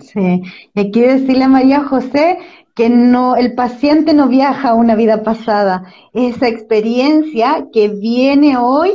[0.00, 0.42] Sí,
[0.74, 2.38] y quiero decirle a María José
[2.74, 8.92] que no, el paciente no viaja a una vida pasada, esa experiencia que viene hoy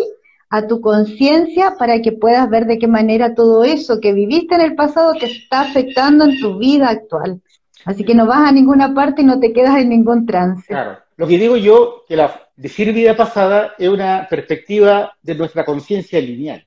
[0.49, 4.61] a tu conciencia para que puedas ver de qué manera todo eso que viviste en
[4.61, 7.41] el pasado te está afectando en tu vida actual.
[7.85, 10.67] Así que no vas a ninguna parte y no te quedas en ningún trance.
[10.67, 10.99] Claro.
[11.17, 16.19] Lo que digo yo, que la, decir vida pasada es una perspectiva de nuestra conciencia
[16.19, 16.65] lineal.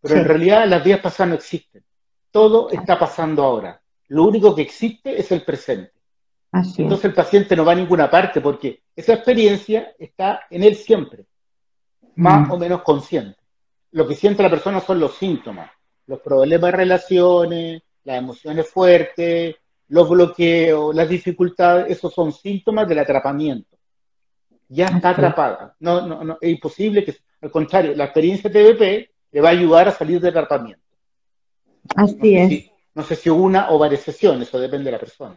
[0.00, 1.84] Pero en realidad las vidas pasadas no existen.
[2.30, 3.80] Todo está pasando ahora.
[4.08, 5.92] Lo único que existe es el presente.
[6.52, 11.26] Entonces el paciente no va a ninguna parte porque esa experiencia está en él siempre,
[12.16, 12.50] más mm.
[12.50, 13.38] o menos consciente.
[13.92, 15.70] Lo que siente la persona son los síntomas,
[16.06, 19.56] los problemas de relaciones, las emociones fuertes,
[19.88, 23.76] los bloqueos, las dificultades, esos son síntomas del atrapamiento.
[24.72, 25.74] Ya está atrapada.
[25.80, 29.88] No, no, no, es imposible que, al contrario, la experiencia TBP le va a ayudar
[29.88, 30.80] a salir del atrapamiento.
[31.96, 32.70] Así es.
[32.94, 35.34] no sé si una o varias sesiones, eso depende de la persona.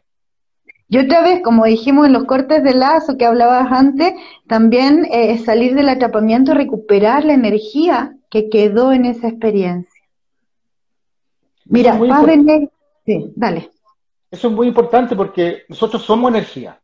[0.88, 4.13] Y otra vez, como dijimos en los cortes de lazo que hablabas antes,
[4.47, 10.03] también eh, salir del atrapamiento y recuperar la energía que quedó en esa experiencia.
[11.65, 12.27] Mira, Paz
[13.05, 13.71] Sí, dale.
[14.29, 16.79] Eso es muy importante porque nosotros somos energía.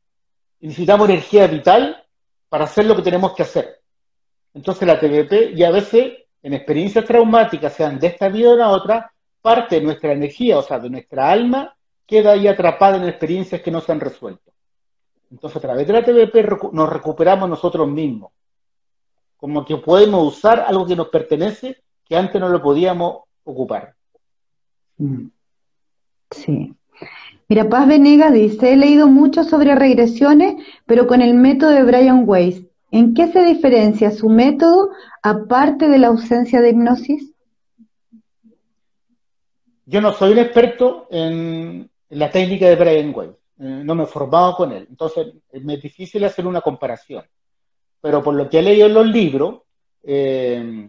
[0.59, 2.03] Necesitamos energía vital
[2.49, 3.79] para hacer lo que tenemos que hacer.
[4.53, 8.57] Entonces la TBP, y a veces en experiencias traumáticas, sean de esta vida o de
[8.57, 11.75] la otra, parte de nuestra energía, o sea, de nuestra alma,
[12.05, 14.51] queda ahí atrapada en experiencias que no se han resuelto.
[15.31, 18.31] Entonces a través de la TBP nos recuperamos nosotros mismos.
[19.37, 23.93] Como que podemos usar algo que nos pertenece que antes no lo podíamos ocupar.
[24.97, 25.27] Mm.
[26.31, 26.75] Sí.
[27.49, 30.53] Mira, Paz Venegas dice, he leído mucho sobre regresiones,
[30.85, 32.63] pero con el método de Brian Weiss.
[32.91, 34.91] ¿En qué se diferencia su método
[35.23, 37.33] aparte de la ausencia de hipnosis?
[39.87, 44.07] Yo no soy un experto en, la técnica de Brian Weiss, eh, no me he
[44.07, 47.25] formado con él, entonces me es difícil hacer una comparación.
[47.99, 49.61] Pero por lo que he leído en los libros,
[50.03, 50.87] eh,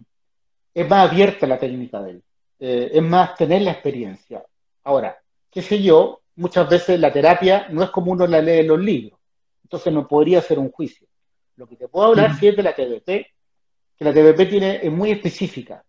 [0.75, 2.23] es más abierta la técnica de él,
[2.59, 4.43] eh, es más tener la experiencia.
[4.83, 5.17] Ahora,
[5.49, 8.79] qué sé yo, muchas veces la terapia no es como uno la lee en los
[8.79, 9.19] libros,
[9.63, 11.07] entonces no podría ser un juicio.
[11.55, 14.91] Lo que te puedo hablar si es de la TBP, que la TBP tiene, es
[14.91, 15.83] muy específica.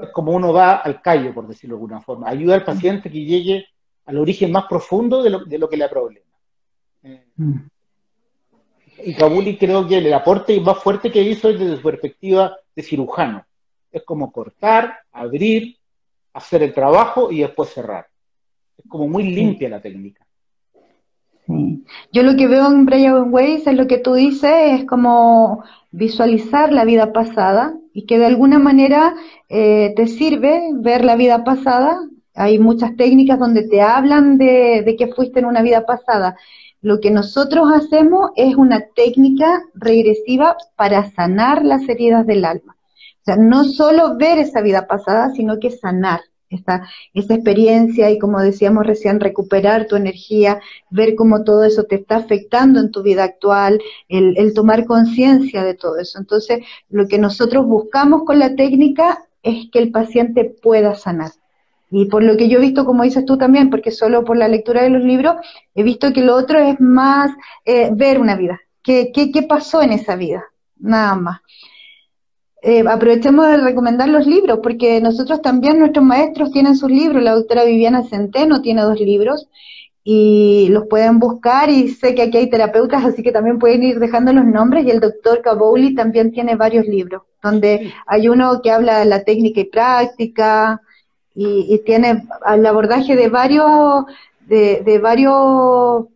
[0.00, 2.28] Es como uno va al callo, por decirlo de alguna forma.
[2.28, 3.66] Ayuda al paciente que llegue
[4.06, 6.26] al origen más profundo de lo, de lo que le problema.
[7.36, 7.58] Mm.
[9.04, 12.82] Y Kabuli creo que el aporte más fuerte que hizo es desde su perspectiva de
[12.82, 13.46] cirujano.
[13.92, 15.76] Es como cortar, abrir,
[16.32, 18.08] hacer el trabajo y después cerrar.
[18.78, 20.24] Es como muy limpia la técnica.
[22.12, 26.72] Yo lo que veo en Brian Weiss es lo que tú dices, es como visualizar
[26.72, 29.14] la vida pasada y que de alguna manera
[29.48, 32.00] eh, te sirve ver la vida pasada.
[32.34, 36.36] Hay muchas técnicas donde te hablan de, de que fuiste en una vida pasada.
[36.82, 42.76] Lo que nosotros hacemos es una técnica regresiva para sanar las heridas del alma.
[43.22, 46.20] O sea, no solo ver esa vida pasada, sino que sanar
[46.50, 51.96] esa, esa experiencia y como decíamos recién, recuperar tu energía, ver cómo todo eso te
[51.96, 56.18] está afectando en tu vida actual, el, el tomar conciencia de todo eso.
[56.18, 61.30] Entonces, lo que nosotros buscamos con la técnica es que el paciente pueda sanar.
[61.90, 64.48] Y por lo que yo he visto, como dices tú también, porque solo por la
[64.48, 65.36] lectura de los libros,
[65.74, 67.30] he visto que lo otro es más
[67.64, 68.60] eh, ver una vida.
[68.82, 70.44] ¿Qué, ¿Qué, qué, pasó en esa vida?
[70.76, 71.40] Nada más.
[72.60, 77.34] Eh, aprovechemos de recomendar los libros, porque nosotros también, nuestros maestros tienen sus libros, la
[77.34, 79.48] doctora Viviana Centeno tiene dos libros
[80.02, 83.98] y los pueden buscar y sé que aquí hay terapeutas, así que también pueden ir
[83.98, 88.70] dejando los nombres y el doctor Caboli también tiene varios libros, donde hay uno que
[88.70, 90.80] habla de la técnica y práctica
[91.34, 94.06] y, tiene el abordaje de varios,
[94.46, 96.06] de, varios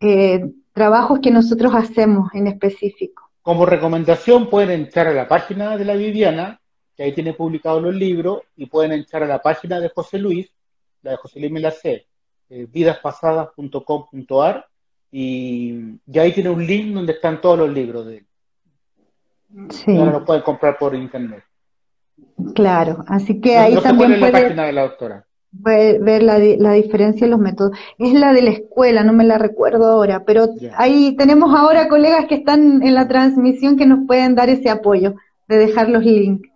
[0.00, 3.27] eh, trabajos que nosotros hacemos en específico.
[3.48, 6.60] Como recomendación pueden entrar a la página de la Viviana,
[6.94, 10.52] que ahí tiene publicados los libros, y pueden entrar a la página de José Luis,
[11.00, 12.08] la de José Luis Melacé,
[12.50, 14.66] eh, vidaspasadas.com.ar,
[15.10, 18.26] y, y, ahí tiene un link donde están todos los libros de él.
[19.70, 19.96] Sí.
[19.96, 21.42] Ahora los pueden comprar por internet.
[22.54, 24.30] Claro, así que ahí también puede...
[24.30, 25.27] la página de la doctora
[25.58, 27.76] ver la, la, diferencia en los métodos.
[27.98, 32.26] Es la de la escuela, no me la recuerdo ahora, pero ahí tenemos ahora colegas
[32.26, 35.14] que están en la transmisión que nos pueden dar ese apoyo
[35.48, 36.48] de dejar los links.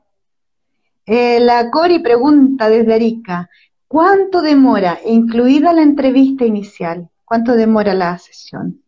[1.06, 3.50] Eh, la Cori pregunta desde Arica,
[3.88, 8.82] ¿cuánto demora, incluida la entrevista inicial, cuánto demora la sesión?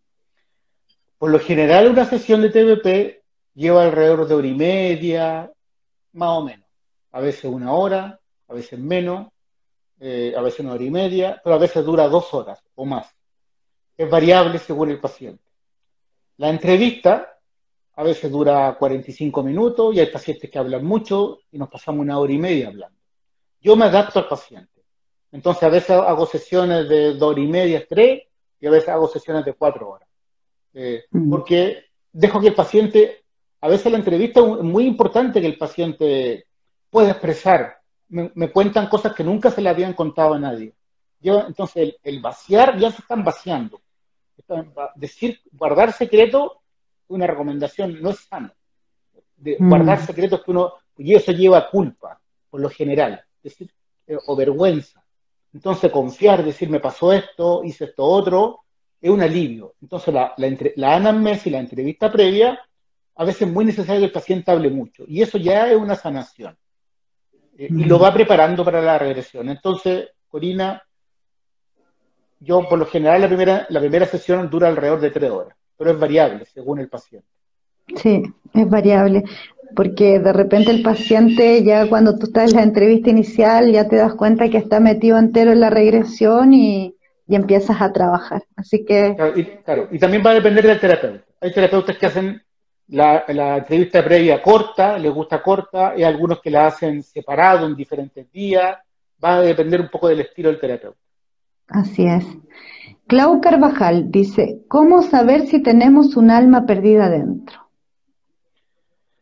[1.18, 3.22] Por lo general una sesión de TVP
[3.54, 5.50] lleva alrededor de hora y media,
[6.12, 6.66] más o menos.
[7.12, 9.28] A veces una hora, a veces menos
[10.00, 13.14] eh, a veces una hora y media, pero a veces dura dos horas o más.
[13.96, 15.42] Es variable según el paciente.
[16.36, 17.38] La entrevista
[17.96, 22.18] a veces dura 45 minutos y hay pacientes que hablan mucho y nos pasamos una
[22.18, 22.98] hora y media hablando.
[23.60, 24.82] Yo me adapto al paciente.
[25.30, 28.22] Entonces a veces hago sesiones de dos horas y media, tres,
[28.60, 30.08] y a veces hago sesiones de cuatro horas.
[30.74, 31.30] Eh, mm.
[31.30, 33.24] Porque dejo que el paciente,
[33.60, 36.46] a veces la entrevista es muy importante que el paciente
[36.90, 37.78] pueda expresar
[38.08, 40.74] me, cuentan cosas que nunca se le habían contado a nadie.
[41.20, 43.80] Yo, entonces, el, vaciar, ya se están vaciando.
[44.94, 46.62] decir, guardar secreto,
[47.08, 48.52] una recomendación, no es sano.
[49.36, 49.68] De mm.
[49.68, 53.70] guardar secretos que uno, y eso lleva culpa, por lo general, decir,
[54.06, 55.04] eh, o vergüenza.
[55.52, 58.60] Entonces, confiar, decir, me pasó esto, hice esto otro,
[59.00, 59.74] es un alivio.
[59.80, 62.58] Entonces, la, la, la anamnesis, la entrevista previa,
[63.16, 65.04] a veces es muy necesario que el paciente hable mucho.
[65.06, 66.56] Y eso ya es una sanación.
[67.56, 69.48] Eh, y lo va preparando para la regresión.
[69.48, 70.82] Entonces, Corina,
[72.40, 75.90] yo por lo general la primera, la primera sesión dura alrededor de tres horas, pero
[75.90, 77.28] es variable según el paciente.
[77.96, 78.22] Sí,
[78.54, 79.24] es variable,
[79.76, 83.96] porque de repente el paciente ya cuando tú estás en la entrevista inicial ya te
[83.96, 86.96] das cuenta que está metido entero en la regresión y,
[87.26, 88.42] y empiezas a trabajar.
[88.56, 89.14] Así que...
[89.64, 91.24] claro, y también va a depender del terapeuta.
[91.40, 92.42] Hay terapeutas que hacen
[92.88, 93.24] la,
[93.58, 98.78] entrevista previa corta, les gusta corta, y algunos que la hacen separado en diferentes días,
[99.22, 100.98] va a depender un poco del estilo del terapeuta.
[101.68, 102.24] Así es.
[103.06, 107.68] Clau Carvajal dice, ¿cómo saber si tenemos un alma perdida dentro?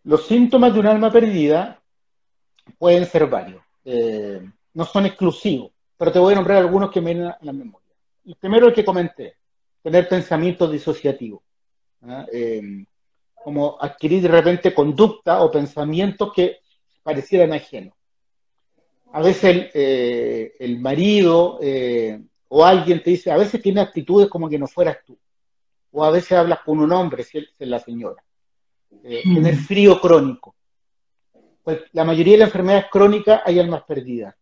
[0.04, 1.80] Los síntomas de un alma perdida
[2.78, 4.40] pueden ser varios, eh,
[4.74, 7.88] no son exclusivos, pero te voy a nombrar algunos que me vienen a la memoria.
[8.24, 9.36] El primero el que comenté,
[9.82, 11.42] tener pensamientos disociativos.
[12.02, 12.26] ¿ah?
[12.32, 12.84] Eh,
[13.43, 16.59] como adquirir de repente conducta o pensamientos que
[17.03, 17.95] parecieran ajenos.
[19.12, 24.49] A veces el, eh, marido eh, o alguien te dice, a veces tiene actitudes como
[24.49, 25.18] que no fueras tú.
[25.90, 28.22] O a veces hablas con un hombre, si es la señora.
[29.05, 29.34] Eh, mm.
[29.34, 30.55] Tener frío crónico.
[31.62, 34.34] Pues la mayoría de las enfermedades crónicas hay almas perdidas.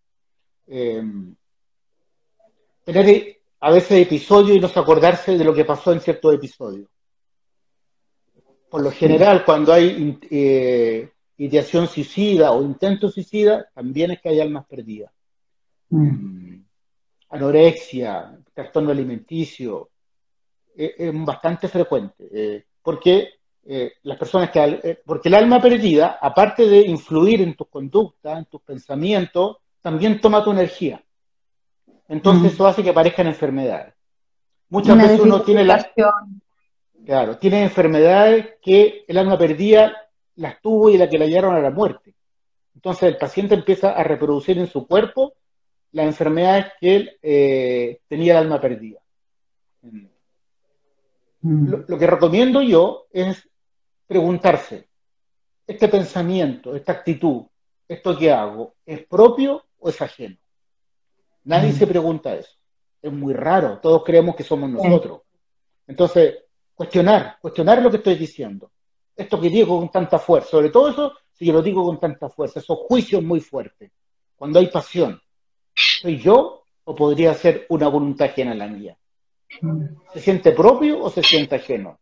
[2.85, 6.90] tener a veces episodios y no acordarse de lo que pasó en ciertos episodios
[8.71, 14.41] por lo general, cuando hay eh, ideación suicida o intento suicida, también es que hay
[14.41, 15.11] almas perdidas.
[15.93, 16.63] Mm.
[17.31, 19.91] anorexia, trastorno alimenticio,
[20.77, 23.29] eh, es bastante frecuente, eh, porque
[23.67, 28.45] eh, las personas que, porque el alma perdida, aparte de influir en tus conductas, en
[28.45, 31.03] tus pensamientos, también toma tu energía.
[32.09, 32.55] Entonces mm.
[32.55, 33.95] eso hace que aparezcan enfermedades.
[34.69, 35.85] Muchas veces uno tiene la,
[37.11, 39.97] claro, tiene enfermedades que el alma perdida
[40.37, 42.15] las tuvo y la que la llevaron a la muerte.
[42.73, 45.35] Entonces el paciente empieza a reproducir en su cuerpo
[45.91, 49.01] las enfermedades que él tenía el alma perdida.
[51.43, 51.71] Mm.
[51.89, 53.43] Lo, que recomiendo yo es
[54.07, 54.87] preguntarse,
[55.67, 57.43] ¿este pensamiento, esta actitud,
[57.89, 60.37] esto que hago, es propio o es ajeno?
[61.43, 61.75] Nadie mm.
[61.75, 62.57] se pregunta eso.
[63.03, 65.23] Es muy raro, todos creemos que somos nosotros.
[65.89, 66.45] Entonces,
[66.81, 68.71] cuestionar, cuestionar lo que estoy diciendo.
[69.15, 72.31] Esto que digo con tanta fuerza, sobre todo eso, si yo lo digo con tanta
[72.31, 73.93] fuerza, esos juicios muy fuertes,
[74.35, 75.21] cuando hay pasión,
[75.75, 78.97] ¿soy yo o podría ser una voluntad ajena a la mía?
[80.15, 82.01] ¿Se siente propio o se siente ajeno?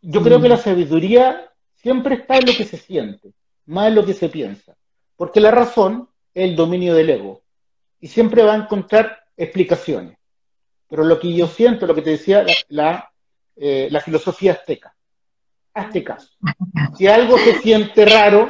[0.00, 3.34] Yo creo que la sabiduría siempre está en lo que se siente,
[3.66, 4.74] más en lo que se piensa.
[5.14, 7.42] Porque la razón es el dominio del ego.
[8.00, 10.16] Y siempre va a encontrar explicaciones.
[10.88, 13.10] Pero lo que yo siento, lo que te decía la,
[13.56, 14.94] eh, la filosofía azteca.
[15.74, 16.28] Hazte caso.
[16.96, 18.48] Si algo se siente raro,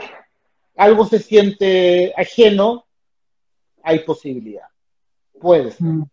[0.76, 2.84] algo se siente ajeno,
[3.82, 4.66] hay posibilidad.
[5.40, 5.86] Puede ser.
[5.86, 6.04] Mm.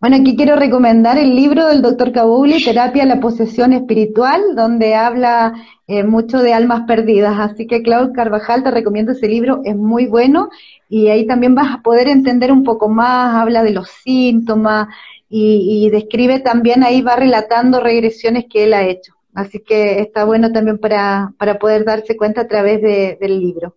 [0.00, 4.94] Bueno, aquí quiero recomendar el libro del doctor Kabuli, Terapia a la Posesión Espiritual, donde
[4.94, 5.54] habla
[5.88, 7.36] eh, mucho de almas perdidas.
[7.36, 10.50] Así que, Claudio Carvajal, te recomiendo ese libro, es muy bueno
[10.88, 14.86] y ahí también vas a poder entender un poco más, habla de los síntomas
[15.28, 19.14] y, describe también, ahí va relatando regresiones que él ha hecho.
[19.34, 23.76] Así que está bueno también para, para poder darse cuenta a través del libro.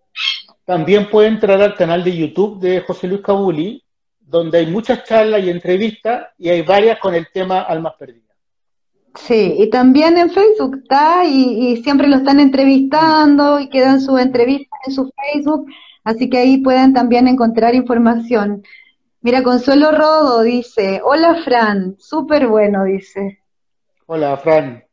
[0.64, 3.82] También puede entrar al canal de YouTube de José Luis Cabuli,
[4.20, 8.32] donde hay muchas charlas y entrevistas y hay varias con el tema almas perdidas.
[9.14, 14.80] Sí, y también en Facebook está y, siempre lo están entrevistando y quedan sus entrevistas
[14.86, 15.66] en su Facebook,
[16.02, 18.62] así que ahí pueden también encontrar información.
[19.22, 23.38] Mira, Consuelo Rodo dice, hola Fran, súper bueno, dice.
[24.06, 24.84] Hola Fran.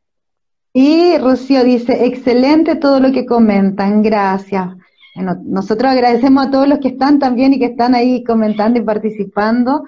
[0.72, 4.70] Y Rocío dice, excelente todo lo que comentan, gracias
[5.16, 9.84] nosotros agradecemos a todos los que están también y que están ahí comentando y participando.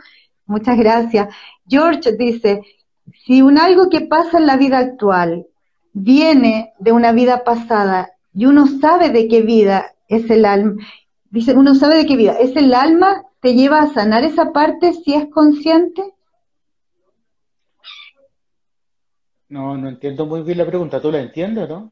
[0.46, 1.34] Muchas gracias.
[1.68, 2.62] George dice,
[3.26, 5.48] si un algo que pasa en la vida actual
[5.94, 10.76] viene de una vida pasada y uno sabe de qué vida es el alma,
[11.30, 14.94] dice, uno sabe de qué vida es el alma, te lleva a sanar esa parte
[14.94, 16.04] si es consciente.
[19.50, 21.02] No, no entiendo muy bien la pregunta.
[21.02, 21.92] ¿Tú la entiendes, no?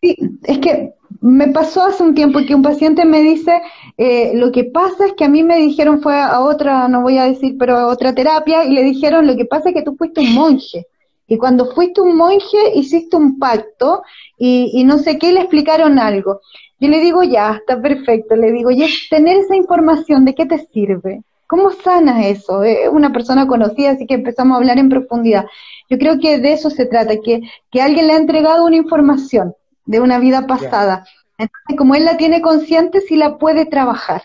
[0.00, 3.60] Sí, es que me pasó hace un tiempo que un paciente me dice,
[3.98, 7.18] eh, lo que pasa es que a mí me dijeron, fue a otra, no voy
[7.18, 9.96] a decir, pero a otra terapia, y le dijeron, lo que pasa es que tú
[9.96, 10.86] fuiste un monje.
[11.26, 14.02] Y cuando fuiste un monje, hiciste un pacto
[14.38, 16.40] y, y no sé qué, le explicaron algo.
[16.78, 18.36] Yo le digo, ya, está perfecto.
[18.36, 21.22] Le digo, y es tener esa información, ¿de qué te sirve?
[21.46, 22.64] ¿Cómo sanas eso?
[22.64, 25.46] Es una persona conocida, así que empezamos a hablar en profundidad.
[25.88, 29.54] Yo creo que de eso se trata, que, que alguien le ha entregado una información
[29.84, 31.06] de una vida pasada.
[31.38, 34.22] Entonces, como él la tiene consciente, sí la puede trabajar.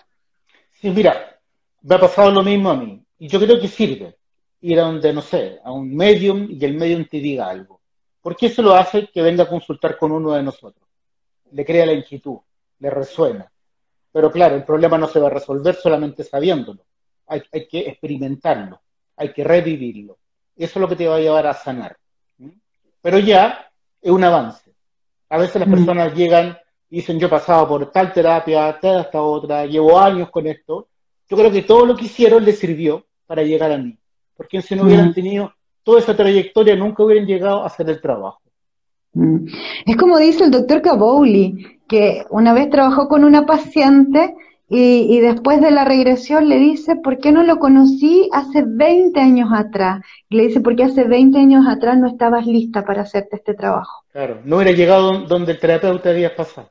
[0.72, 1.40] Sí, mira,
[1.82, 3.04] me ha pasado lo mismo a mí.
[3.20, 4.16] Y yo creo que sirve
[4.62, 7.82] ir a donde, no sé, a un medium y el medium te diga algo.
[8.22, 10.88] Porque eso lo hace que venga a consultar con uno de nosotros.
[11.52, 12.38] Le crea la inquietud,
[12.80, 13.52] le resuena.
[14.12, 16.84] Pero claro, el problema no se va a resolver solamente sabiéndolo.
[17.28, 18.82] Hay, hay que experimentarlo,
[19.16, 20.18] hay que revivirlo.
[20.56, 21.98] Eso es lo que te va a llevar a sanar.
[23.02, 23.72] Pero ya
[24.02, 24.72] es un avance.
[25.30, 25.72] A veces las mm.
[25.72, 26.58] personas llegan
[26.90, 30.90] y dicen, yo he pasado por tal terapia, tal esta otra, llevo años con esto.
[31.30, 33.98] Yo creo que todo lo que hicieron les sirvió para llegar a mí.
[34.36, 35.14] Porque si no hubieran mm.
[35.14, 38.41] tenido toda esa trayectoria, nunca hubieran llegado a hacer el trabajo.
[39.14, 39.46] Mm.
[39.86, 44.36] Es como dice el doctor Cabowli, que una vez trabajó con una paciente
[44.74, 49.50] y, después de la regresión le dice, ¿por qué no lo conocí hace 20 años
[49.54, 50.02] atrás?
[50.30, 54.06] Y le dice, porque hace 20 años atrás no estabas lista para hacerte este trabajo.
[54.14, 56.70] Claro, no hubiera llegado donde el terapeuta había pasado.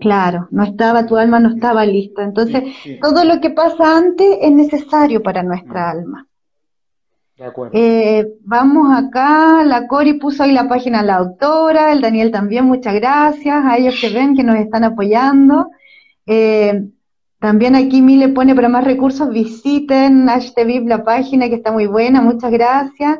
[0.00, 2.24] Claro, no estaba, tu alma no estaba lista.
[2.24, 2.62] Entonces,
[3.02, 5.98] todo lo que pasa antes es necesario para nuestra mm.
[5.98, 6.26] alma.
[7.72, 12.94] Eh, vamos acá, la Cori puso ahí la página la autora, el Daniel también, muchas
[12.94, 15.68] gracias, a ellos que ven que nos están apoyando.
[16.24, 16.88] Eh,
[17.38, 21.86] también aquí mi le pone para más recursos, visiten HTVIP, la página que está muy
[21.86, 23.18] buena, muchas gracias.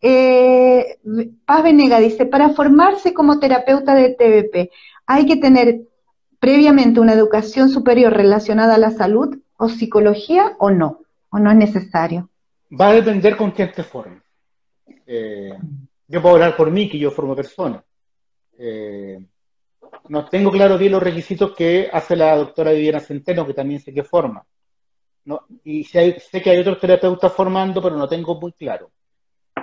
[0.00, 0.98] Eh,
[1.44, 4.70] Paz Venega dice, para formarse como terapeuta de TVP,
[5.06, 5.80] ¿hay que tener
[6.38, 11.00] previamente una educación superior relacionada a la salud o psicología o no?
[11.30, 12.30] ¿O no es necesario?
[12.70, 14.20] Va a depender con quién te forme.
[15.06, 15.56] Eh,
[16.08, 17.82] yo puedo hablar por mí, que yo formo personas.
[18.58, 19.18] Eh,
[20.08, 23.92] no tengo claro bien los requisitos que hace la doctora Viviana Centeno, que también sé
[23.92, 24.44] que forma.
[25.64, 28.90] y sé que hay otros terapeutas formando, pero no tengo muy claro.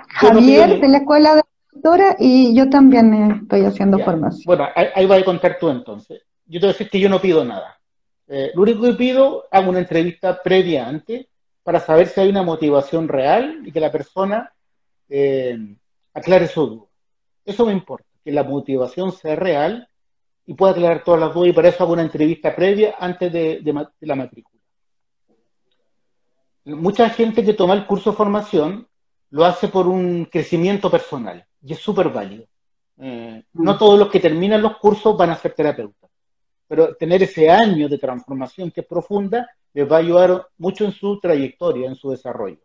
[0.08, 1.42] Javier, de la escuela de
[1.72, 4.42] doctora, y yo también estoy haciendo formación.
[4.44, 6.22] Bueno, ahí, va a contar tú entonces.
[6.46, 7.78] Yo te voy a decir que yo no pido nada.
[8.26, 11.26] Eh, lo único que pido, hago una entrevista previa antes
[11.64, 14.52] para saber si hay una motivación real y que la persona
[15.08, 15.58] eh,
[16.12, 16.86] aclare su duda.
[17.44, 19.88] Eso me importa, que la motivación sea real
[20.46, 23.90] y pueda aclarar todas las dudas y para eso hago una entrevista previa antes de,
[24.00, 24.60] la matrícula.
[26.66, 28.86] Mucha gente que toma el curso de formación
[29.30, 32.44] lo hace por un crecimiento personal y es súper válido.
[32.98, 33.78] Eh, no mm.
[33.78, 36.10] todos los que terminan los cursos van a ser terapeutas,
[36.68, 40.92] pero tener ese año de transformación que es profunda les va a ayudar mucho en
[40.92, 42.60] su trayectoria, en su desarrollo.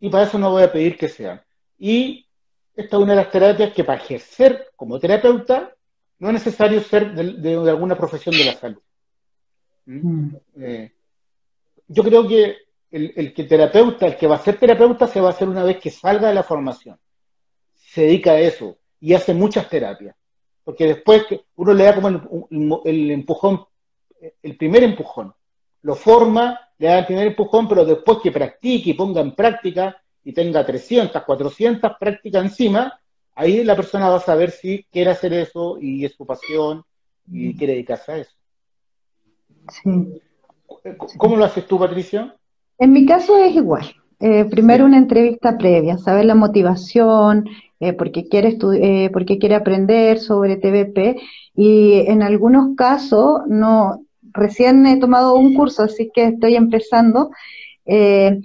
[0.00, 1.40] Y para eso no voy a pedir que sean.
[1.78, 2.26] Y
[2.74, 5.74] esta es una de las terapias que para ejercer como terapeuta
[6.18, 8.82] no es necesario ser de, alguna profesión de la salud.
[9.86, 9.98] ¿Mm?
[9.98, 10.36] Mm.
[10.60, 10.92] Eh,
[11.86, 12.56] yo creo que
[12.90, 15.64] el, el, que terapeuta, el que va a ser terapeuta, se va a hacer una
[15.64, 16.98] vez que salga de la formación.
[17.74, 20.16] Se dedica a eso y hace muchas terapias.
[20.64, 21.24] Porque después
[21.56, 22.08] uno le da como
[22.84, 23.64] el, empujón,
[24.42, 25.34] el primer empujón,
[25.82, 29.96] lo forma, le da el primer empujón, pero después que practique y ponga en práctica
[30.24, 33.00] y tenga 300, 400 prácticas encima,
[33.34, 36.84] ahí la persona va a saber si quiere hacer eso y es su pasión
[37.30, 38.32] y quiere dedicarse a eso.
[39.70, 40.20] Sí.
[41.16, 42.34] ¿Cómo lo haces tú, Patricia?
[42.78, 43.84] En mi caso es igual.
[44.20, 47.48] Eh, primero una entrevista previa, saber la motivación,
[47.78, 51.16] eh, por, qué quiere eh, por quiere aprender sobre TVP
[51.54, 54.04] y en algunos casos no,
[54.38, 57.30] recién he tomado un curso, así que estoy empezando,
[57.86, 58.40] eh,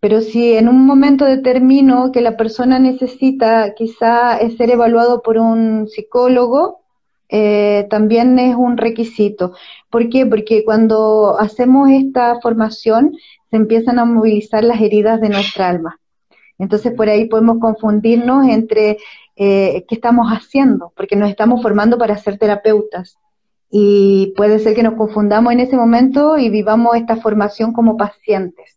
[0.00, 5.88] pero si en un momento determino que la persona necesita quizá ser evaluado por un
[5.88, 6.82] psicólogo,
[7.28, 9.54] eh, también es un requisito.
[9.90, 10.26] ¿Por qué?
[10.26, 13.16] Porque cuando hacemos esta formación
[13.50, 15.98] se empiezan a movilizar las heridas de nuestra alma.
[16.58, 18.98] Entonces por ahí podemos confundirnos entre
[19.36, 23.16] eh, qué estamos haciendo, porque nos estamos formando para ser terapeutas.
[23.74, 28.76] Y puede ser que nos confundamos en ese momento y vivamos esta formación como pacientes.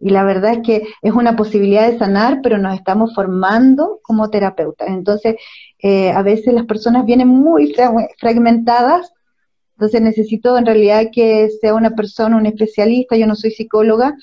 [0.00, 4.30] Y la verdad es que es una posibilidad de sanar, pero nos estamos formando como
[4.30, 4.88] terapeutas.
[4.88, 5.34] Entonces,
[5.80, 7.74] eh, a veces las personas vienen muy
[8.18, 9.12] fragmentadas,
[9.72, 14.16] entonces necesito en realidad que sea una persona, un especialista, yo no soy psicóloga,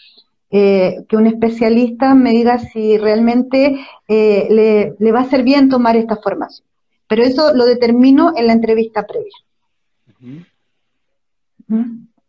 [0.49, 5.97] eh, que un especialista me diga si realmente eh, le, va a hacer bien tomar
[5.97, 6.65] esta formación.
[7.07, 9.33] Pero eso lo determino en la entrevista previa.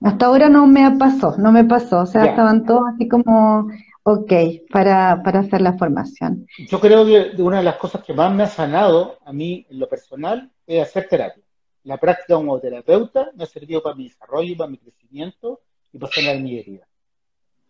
[0.01, 3.69] Hasta ahora no me pasó, no me pasó, o sea, estaban todos así como,
[4.03, 4.33] ok,
[4.71, 6.47] para, para hacer la formación.
[6.69, 9.79] Yo creo que una de las cosas que más me ha sanado a mí en
[9.79, 11.43] lo personal es hacer terapia.
[11.85, 15.61] La práctica como terapeuta me ha servido para mi desarrollo, para mi crecimiento
[15.93, 16.87] y para sanar mi herida.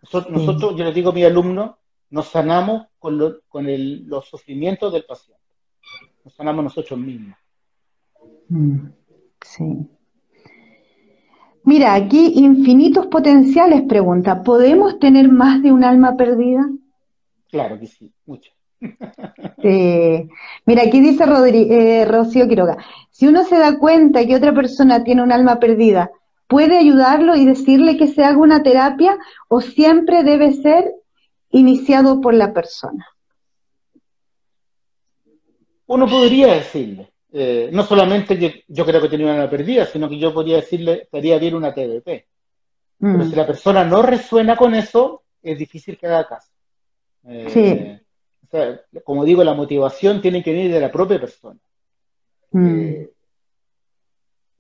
[0.03, 1.73] Nosotros, yo les digo a mis alumnos,
[2.11, 3.67] nos sanamos con, con
[4.09, 5.43] los sufrimientos del paciente.
[6.25, 7.37] Nos sanamos nosotros mismos.
[8.49, 8.89] Mm,
[9.43, 9.89] sí.
[11.67, 16.65] Mira, aquí infinitos potenciales pregunta, ¿podemos tener más de un alma perdida?
[17.51, 18.53] Claro que sí, mucho.
[20.65, 22.79] Mira, aquí dice eh, Rocío Quiroga,
[23.11, 26.13] si uno se da cuenta que otra persona tiene un alma perdida,
[26.47, 29.19] ¿puede ayudarlo y decirle que se haga una terapia
[29.49, 30.95] o siempre debe ser
[31.51, 33.05] iniciado por la persona?
[35.87, 40.19] Uno podría decirle, eh, no solamente que yo creo que tenía una perdida, sino que
[40.19, 42.25] yo podría decirle, estaría bien una TDP.
[42.99, 43.29] Pero mm.
[43.29, 46.49] si la persona no resuena con eso, es difícil que haga caso.
[47.25, 48.01] Eh,
[49.05, 51.61] como digo, la motivación tiene que venir de la propia persona.
[52.53, 52.67] Mm.
[52.67, 53.11] Eh,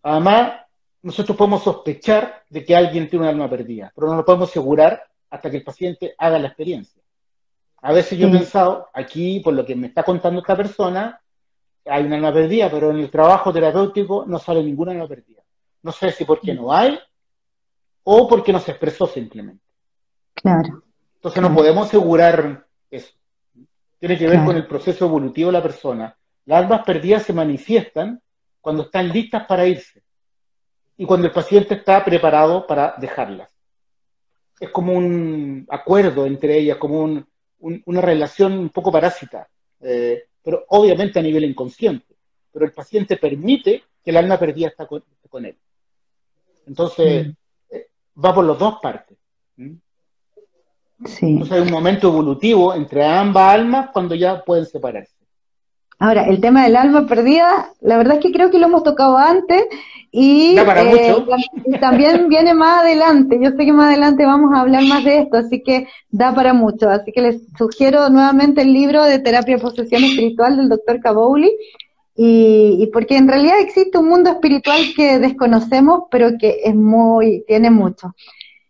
[0.02, 0.60] además,
[1.00, 5.02] nosotros podemos sospechar de que alguien tiene un alma perdida, pero no lo podemos asegurar
[5.30, 7.00] hasta que el paciente haga la experiencia.
[7.80, 11.22] A veces yo he pensado, aquí, por lo que me está contando esta persona,
[11.86, 15.42] hay una alma perdida, pero en el trabajo terapéutico no sale ninguna alma perdida.
[15.82, 16.98] No sé si porque no hay
[18.04, 19.64] o porque no se expresó simplemente.
[20.34, 20.82] Claro.
[21.16, 23.12] Entonces no podemos asegurar eso.
[23.98, 26.16] Tiene que ver con el proceso evolutivo de la persona.
[26.44, 28.20] Las almas perdidas se manifiestan
[28.60, 30.02] cuando están listas para irse
[30.96, 33.48] y cuando el paciente está preparado para dejarlas.
[34.58, 37.24] Es como un acuerdo entre ellas, como
[37.58, 39.48] una relación un poco parásita.
[39.80, 42.14] Eh, pero obviamente a nivel inconsciente.
[42.52, 45.02] Pero el paciente permite que el alma perdida está con,
[45.44, 45.56] él.
[46.68, 47.30] Entonces, mm.
[47.70, 47.88] eh,
[48.24, 49.18] va por las dos partes.
[49.56, 51.26] Sí.
[51.26, 55.15] Entonces hay un momento evolutivo entre ambas almas cuando ya pueden separarse.
[55.98, 59.16] Ahora, el tema del alma perdida, la verdad es que creo que lo hemos tocado
[59.16, 59.64] antes
[60.12, 61.16] y, eh,
[61.80, 63.38] también viene más adelante.
[63.40, 66.52] Yo sé que más adelante vamos a hablar más de esto, así que da para
[66.52, 66.90] mucho.
[66.90, 71.50] Así que les sugiero nuevamente el libro de Terapia de Posesión Espiritual del doctor Cabouli,
[72.14, 77.44] y, y, porque en realidad existe un mundo espiritual que desconocemos, pero que es muy,
[77.46, 78.14] tiene mucho.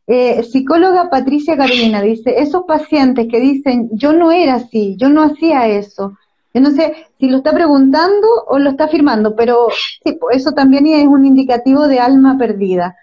[0.08, 5.22] Eh, psicóloga Patricia Carolina dice, esos pacientes que dicen, yo no era así, yo no
[5.22, 6.16] hacía eso,
[6.56, 9.68] yo no sé si lo está preguntando o lo está afirmando, pero
[10.32, 12.96] eso también es un indicativo de alma perdida.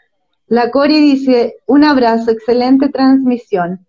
[0.48, 3.86] La Cori dice, un abrazo, excelente transmisión.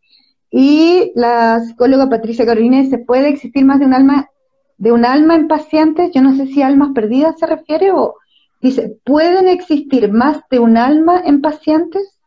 [0.51, 4.29] Y la psicóloga Patricia Carolina dice, ¿puede existir más de un alma,
[4.77, 6.11] de un alma en pacientes?
[6.13, 8.17] Yo no sé si almas perdidas se refiere o
[8.61, 12.21] dice, ¿pueden existir más de un alma en pacientes?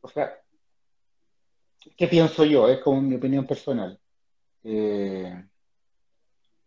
[0.00, 0.32] O sea,
[1.96, 2.68] ¿qué pienso yo?
[2.68, 3.96] Es como mi opinión personal.
[4.64, 5.44] Eh,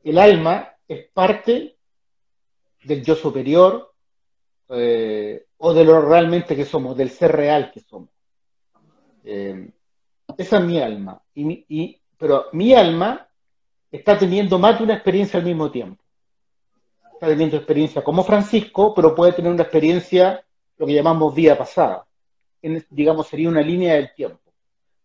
[0.06, 1.77] el alma es parte
[2.84, 3.91] del yo superior
[4.69, 8.10] eh, o de lo realmente que somos, del ser real que somos.
[9.23, 9.68] Eh,
[10.38, 11.19] esa es mi alma.
[11.34, 13.27] Y, pero mi alma
[13.91, 16.03] está teniendo más de una experiencia al mismo tiempo.
[17.14, 20.45] Está teniendo experiencia como Francisco, pero puede tener una experiencia,
[20.77, 22.06] lo que llamamos vida pasada.
[22.91, 24.40] digamos, sería una línea del tiempo.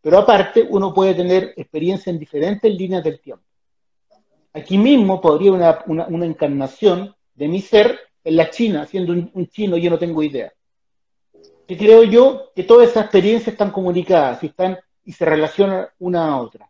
[0.02, 3.49] Pero aparte, uno puede tener experiencia en diferentes líneas del tiempo.
[4.52, 9.77] Aquí mismo podría una, una, encarnación de mi ser en la China, siendo un, chino,
[9.77, 10.52] yo no tengo idea.
[11.66, 16.27] Que creo yo que todas esas experiencias están comunicadas y, están, y se relacionan una
[16.27, 16.68] a otra.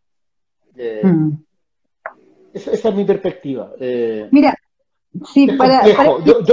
[0.77, 1.31] Eh, mm.
[2.53, 3.73] esa, es mi perspectiva.
[3.81, 4.55] Eh, Mira,
[5.25, 5.83] sí, para,
[6.23, 6.45] Yo,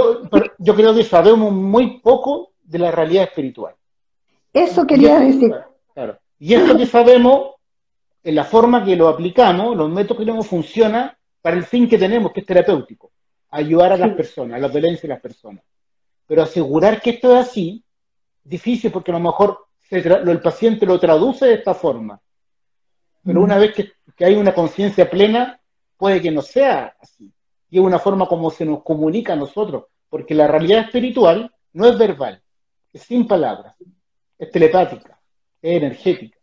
[0.58, 3.74] yo, creo que sabemos muy poco de la realidad espiritual.
[4.54, 5.54] Eso quería decir.
[5.92, 6.18] Claro.
[6.38, 7.56] Y esto que sabemos,
[8.24, 11.17] en la forma que lo aplicamos, los métodos que tenemos funcionan
[11.48, 13.10] para el fin que tenemos, que es terapéutico,
[13.48, 15.64] ayudar a las personas, a la violencia de las personas.
[16.26, 17.82] Pero asegurar que esto es así,
[18.44, 19.58] difícil porque a lo mejor
[19.88, 22.20] el paciente lo traduce de esta forma.
[23.24, 23.92] Pero una vez que,
[24.22, 25.58] hay una conciencia plena,
[25.96, 27.32] puede que no sea así.
[27.70, 31.86] Y es una forma como se nos comunica a nosotros, porque la realidad espiritual no
[31.86, 32.42] es verbal,
[32.92, 33.74] es sin palabras,
[34.38, 35.18] es telepática,
[35.62, 36.37] es energética.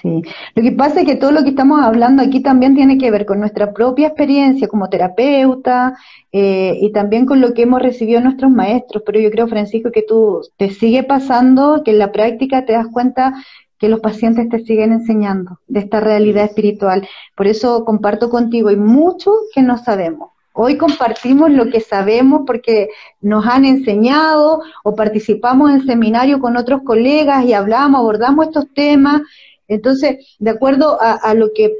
[0.00, 0.22] Sí,
[0.54, 3.26] lo que pasa es que todo lo que estamos hablando aquí también tiene que ver
[3.26, 5.98] con nuestra propia experiencia como terapeuta
[6.32, 10.02] eh, y también con lo que hemos recibido nuestros maestros, pero yo creo, Francisco, que
[10.02, 13.34] tú te sigue pasando, que en la práctica te das cuenta
[13.78, 17.06] que los pacientes te siguen enseñando de esta realidad espiritual.
[17.36, 20.30] Por eso comparto contigo, hay mucho que no sabemos.
[20.54, 22.88] Hoy compartimos lo que sabemos porque
[23.20, 29.22] nos han enseñado o participamos en seminario con otros colegas y hablamos, abordamos estos temas
[29.68, 31.72] entonces, de acuerdo a, lo que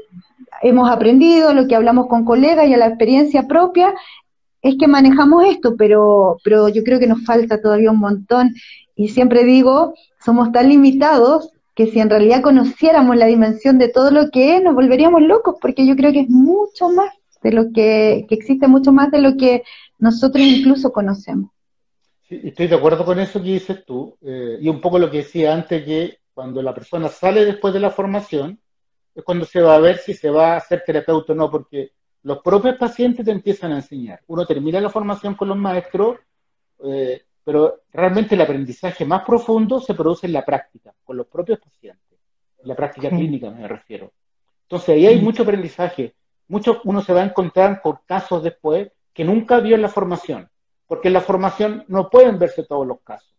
[0.61, 3.93] hemos aprendido, lo que hablamos con colegas y a la experiencia propia,
[4.61, 8.55] es que manejamos esto, pero, pero yo creo que nos falta todavía un montón.
[8.95, 14.09] Y siempre digo, somos tan limitados que si en realidad conociéramos la dimensión de todo
[14.09, 17.11] lo que es, nos volveríamos locos, porque yo creo que es mucho más
[17.43, 19.63] de lo que, que existe mucho más de lo que
[19.99, 21.51] nosotros incluso conocemos.
[22.27, 25.53] Estoy de acuerdo con eso que dices tú, eh, y un poco lo que decía
[25.53, 28.59] antes, que cuando la persona sale después de la formación,
[29.15, 31.93] es cuando se va a ver si se va a hacer terapeuta o no, porque
[32.23, 34.19] los propios pacientes te empiezan a enseñar.
[34.27, 36.17] Uno termina la formación con los maestros,
[36.83, 41.57] eh, pero realmente el aprendizaje más profundo se produce en la práctica, con los propios
[41.59, 42.19] pacientes,
[42.61, 44.11] en la práctica clínica me refiero.
[44.63, 46.15] Entonces ahí hay mucho aprendizaje.
[46.49, 50.49] Mucho uno se va a encontrar con casos después que nunca vio en la formación,
[50.85, 53.33] porque en la formación no pueden verse todos los casos.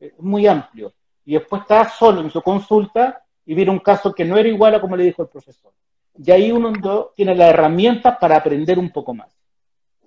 [0.00, 0.92] Es muy amplio
[1.30, 4.74] y después está solo en su consulta y viene un caso que no era igual
[4.74, 5.70] a como le dijo el profesor.
[6.18, 6.72] Y ahí uno
[7.14, 9.28] tiene las herramientas para aprender un poco más.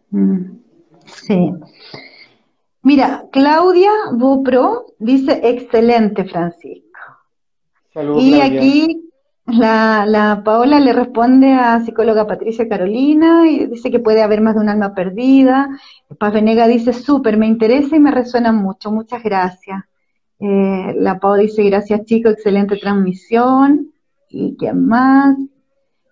[0.10, 0.58] Mm,
[1.06, 1.54] sí.
[2.82, 7.00] Mira, Claudia Bupro dice, excelente, Francisco.
[7.94, 9.10] Saludos, y aquí
[9.46, 14.56] la, la, Paola le responde a psicóloga Patricia Carolina y dice que puede haber más
[14.56, 15.70] de un alma perdida.
[16.20, 19.86] Paz Venega dice, súper, me interesa y me resuena mucho, muchas gracias.
[20.40, 23.94] Eh, la Pau dice, gracias chicos, excelente transmisión.
[24.30, 25.38] ¿Y quién más?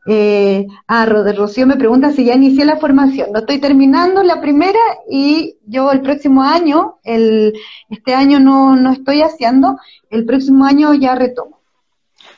[0.07, 3.31] Eh, ah, Rocío me pregunta si ya inicié la formación.
[3.31, 4.80] No estoy terminando la primera
[5.10, 7.53] y yo el próximo año, el,
[7.89, 9.77] este año no, no estoy haciendo,
[10.10, 11.61] el próximo año ya retomo.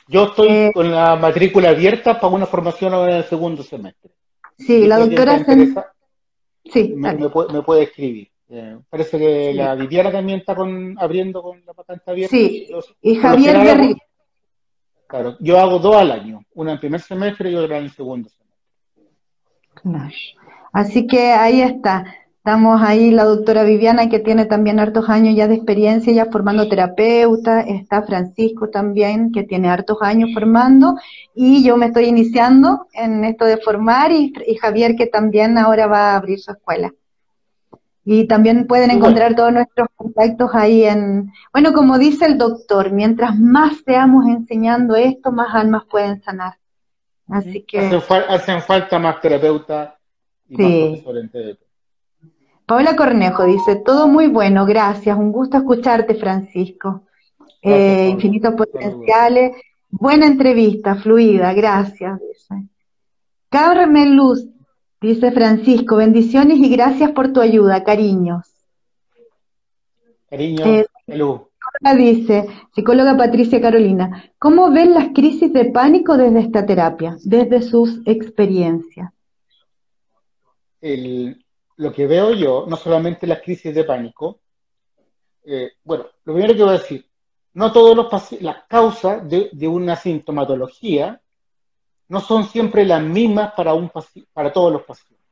[0.06, 4.10] Yo estoy eh, con la matrícula abierta para una formación en el segundo semestre.
[4.58, 5.44] Sí, la doctora...
[6.72, 7.14] Sí, me,
[7.62, 8.30] puede, escribir.
[8.48, 12.36] Eh, parece que la Viviana también está con, abriendo con la patente abierta.
[12.36, 12.68] Sí,
[13.00, 13.96] y Javier Berri.
[15.06, 18.28] Claro, yo hago dos al año, una en primer semestre y otra en el segundo
[18.28, 18.44] semestre.
[20.72, 22.04] Así que ahí está.
[22.38, 26.68] Estamos ahí la doctora Viviana, que tiene también hartos años ya de experiencia, ya formando
[26.68, 27.62] terapeuta.
[27.62, 30.94] Está Francisco también, que tiene hartos años formando.
[31.34, 34.30] Y yo me estoy iniciando en esto de formar y,
[34.60, 36.92] Javier, que también ahora va a abrir su escuela.
[38.04, 43.38] Y también pueden encontrar todos nuestros contactos ahí en, bueno, como dice el doctor, mientras
[43.38, 46.58] más seamos enseñando esto, más almas pueden sanar.
[47.28, 47.78] Así que...
[48.28, 49.94] Hacen, falta más terapeutas
[50.48, 51.58] y más profesores
[52.66, 57.02] Paola Cornejo dice, todo muy bueno, gracias, un gusto escucharte, Francisco.
[57.60, 59.56] Eh, infinitos potenciales,
[59.90, 62.20] buena entrevista, fluida, gracias.
[62.20, 62.68] Dice.
[63.48, 64.46] Carmen Luz,
[65.00, 68.48] dice Francisco, bendiciones y gracias por tu ayuda, cariños.
[70.28, 70.86] Cariño, eh,
[71.96, 78.00] Dice, psicóloga Patricia Carolina, ¿cómo ven las crisis de pánico desde esta terapia, desde sus
[78.06, 79.10] experiencias?
[80.80, 81.44] El,
[81.76, 84.40] lo que veo yo, no solamente las crisis de pánico,
[85.44, 87.06] eh, bueno, lo primero que voy a decir,
[87.54, 91.20] no todos los las causas de, una sintomatología
[92.14, 93.90] no son siempre las mismas para, un
[94.32, 95.26] para todos los pacientes.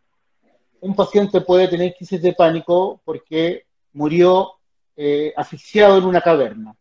[0.80, 4.54] Un paciente puede tener crisis de pánico porque murió
[4.96, 6.74] eh, asfixiado en una caverna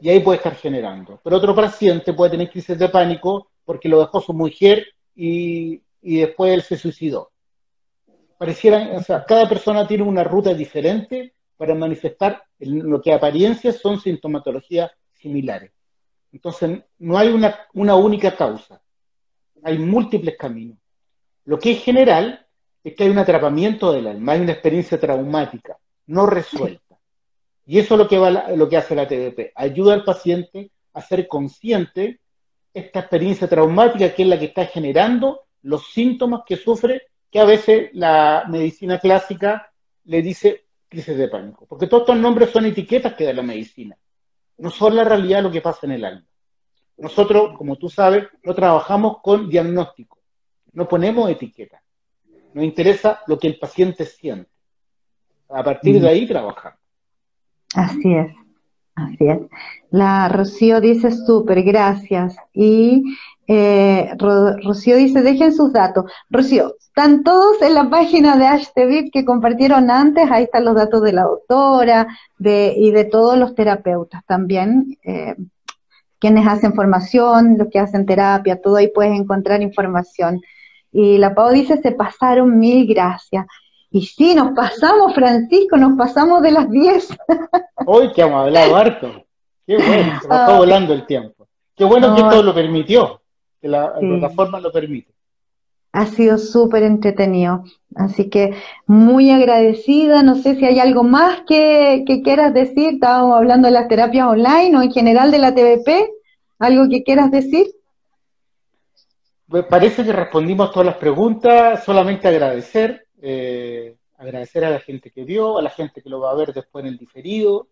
[0.00, 1.20] y ahí puede estar generando.
[1.22, 6.20] Pero otro paciente puede tener crisis de pánico porque lo dejó su mujer y, y
[6.20, 7.30] después él se suicidó
[8.38, 14.00] parecieran, o sea, cada persona tiene una ruta diferente para manifestar lo que apariencias son
[14.00, 15.72] sintomatologías similares.
[16.32, 18.80] Entonces, no hay una, una única causa,
[19.62, 20.78] hay múltiples caminos.
[21.44, 22.46] Lo que es general
[22.84, 26.98] es que hay un atrapamiento del alma, hay una experiencia traumática, no resuelta.
[27.66, 31.28] Y eso es lo que, lo que hace la TDP, ayuda al paciente a ser
[31.28, 32.20] consciente
[32.72, 37.44] esta experiencia traumática que es la que está generando los síntomas que sufre que a
[37.44, 39.70] veces la medicina clásica
[40.04, 43.96] le dice crisis de pánico, porque todos estos nombres son etiquetas que da la medicina,
[44.56, 46.27] no son la realidad lo que pasa en el alma.
[46.98, 50.18] Nosotros, como tú sabes, no trabajamos con diagnóstico,
[50.72, 51.80] no ponemos etiquetas,
[52.52, 54.50] nos interesa lo que el paciente siente.
[55.48, 56.10] A partir de mm.
[56.10, 56.78] ahí trabajamos.
[57.74, 58.34] Así es.
[58.94, 59.38] Así es.
[59.90, 62.36] La Rocío dice súper, gracias.
[62.52, 63.04] Y
[63.46, 66.10] eh, Rocío dice, dejen sus datos.
[66.28, 71.00] Rocío, están todos en la página de HTV que compartieron antes, ahí están los datos
[71.02, 72.08] de la doctora
[72.38, 75.36] de, y de todos los terapeutas también, eh,
[76.18, 80.40] quienes hacen formación, los que hacen terapia, todo ahí puedes encontrar información.
[80.92, 83.46] Y la Pau dice, se pasaron mil gracias.
[83.90, 87.08] Y sí, nos pasamos, Francisco, nos pasamos de las 10.
[87.86, 89.24] Hoy que hemos hablado harto.
[89.66, 91.46] Qué bueno, se nos está volando el tiempo.
[91.74, 93.20] Qué bueno que esto lo permitió
[93.60, 95.12] que la plataforma lo permite.
[95.92, 97.64] Ha sido súper entretenido,
[97.96, 98.54] así que
[98.86, 100.22] muy agradecida.
[100.22, 102.94] No sé si hay algo más que, quieras decir.
[102.94, 106.10] Estábamos hablando de las terapias online o en general de la TVP.
[106.58, 107.66] ¿Algo que quieras decir?
[109.48, 111.82] Pues parece que respondimos todas las preguntas.
[111.84, 116.32] Solamente agradecer, eh, agradecer a la gente que vio, a la gente que lo va
[116.32, 117.68] a ver después en el diferido.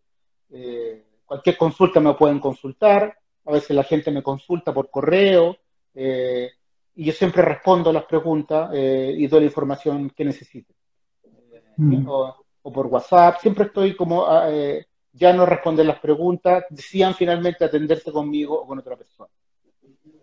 [0.51, 3.18] Eh, cualquier consulta me pueden consultar.
[3.44, 5.56] A veces la gente me consulta por correo.
[5.94, 6.51] Eh,
[6.97, 10.74] y yo siempre respondo a las preguntas eh, y doy la información que necesiten.
[11.77, 12.06] Mm.
[12.09, 17.64] O, por WhatsApp, siempre estoy como, ah, eh, ya no responder las preguntas, decían finalmente
[17.64, 19.28] atenderse conmigo o con otra persona.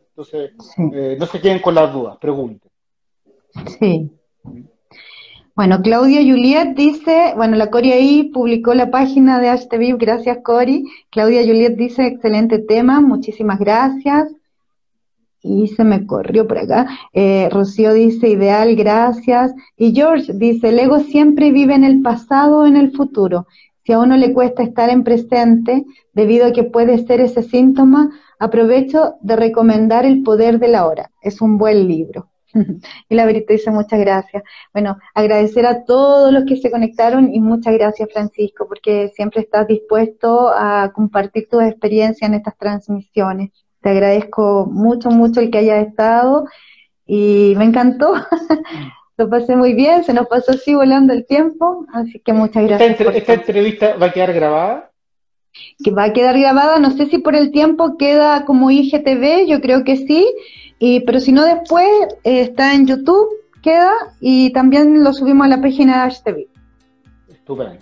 [0.09, 2.69] Entonces, no se queden con las dudas, pregunten.
[3.79, 4.11] Sí.
[5.55, 10.85] Bueno, Claudia Juliet dice, bueno, la Cori ahí publicó la página de HTV, gracias Cori.
[11.11, 14.33] Claudia Juliet dice, excelente tema, muchísimas gracias
[15.43, 16.87] y se me corrió por acá.
[17.11, 19.53] Eh, Rocío dice, ideal, gracias.
[19.77, 23.45] Y George dice, el ego siempre vive en el pasado o en el futuro.
[23.85, 28.11] Si a uno le cuesta estar en presente, debido a que puede ser ese síntoma,
[28.39, 31.11] aprovecho de recomendar El Poder de la Hora.
[31.21, 32.29] Es un buen libro.
[33.09, 34.43] y la Verita dice muchas gracias.
[34.71, 39.67] Bueno, agradecer a todos los que se conectaron y muchas gracias Francisco, porque siempre estás
[39.67, 43.51] dispuesto a compartir tu experiencia en estas transmisiones.
[43.83, 46.45] Te agradezco mucho, mucho el que hayas estado
[47.05, 48.13] y me encantó.
[49.17, 52.99] Lo pasé muy bien, se nos pasó así volando el tiempo, así que muchas gracias.
[53.13, 54.91] ¿Esta, entrevista va a quedar grabada?
[55.83, 59.61] Que va a quedar grabada, no sé si por el tiempo queda como IGTV, yo
[59.61, 60.27] creo que sí,
[60.79, 61.85] y, pero si no después
[62.23, 63.27] eh, está en YouTube,
[63.61, 66.47] queda, y también lo subimos a la página de HTV.
[67.29, 67.77] Estupendo.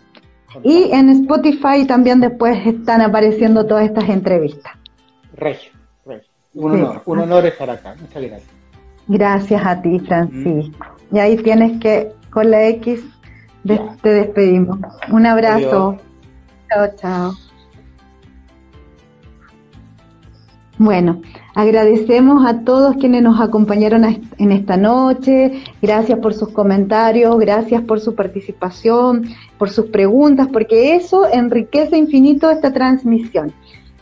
[0.63, 4.73] Y en Spotify también después están apareciendo todas estas entrevistas.
[5.33, 5.80] Regio.
[6.53, 7.95] Un honor, un honor estar acá.
[7.99, 8.49] Muchas gracias.
[9.07, 10.85] Gracias a ti, Francisco.
[11.11, 13.03] Y ahí tienes que, con la X,
[14.01, 14.79] te despedimos.
[15.11, 15.97] Un abrazo.
[16.69, 17.33] Chao, chao.
[20.77, 21.21] Bueno,
[21.53, 24.03] agradecemos a todos quienes nos acompañaron
[24.39, 29.29] en esta noche, gracias por sus comentarios, gracias por su participación,
[29.59, 33.53] por sus preguntas, porque eso enriquece infinito esta transmisión.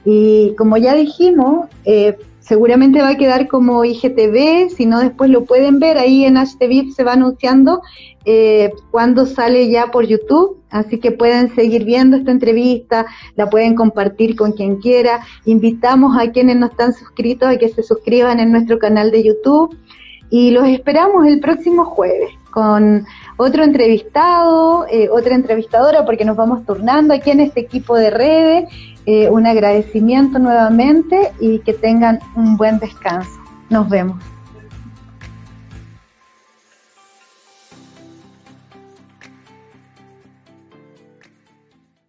[0.05, 2.17] Y como ya dijimos, eh,
[2.49, 6.91] seguramente va a quedar como IGTV, si no después lo pueden ver, ahí en HTV
[6.91, 7.83] se va anunciando
[8.25, 13.05] eh, cuando sale ya por YouTube, así que pueden seguir viendo esta entrevista,
[13.35, 17.83] la pueden compartir con quien quiera, invitamos a quienes no están suscritos a que se
[17.83, 19.77] suscriban en nuestro canal de YouTube
[20.31, 23.05] y los esperamos el próximo jueves con
[23.37, 28.69] otro entrevistado, eh, otra entrevistadora, porque nos vamos turnando aquí en este equipo de redes
[29.11, 33.39] eh, un agradecimiento nuevamente y que tengan un buen descanso.
[33.67, 34.23] Nos vemos.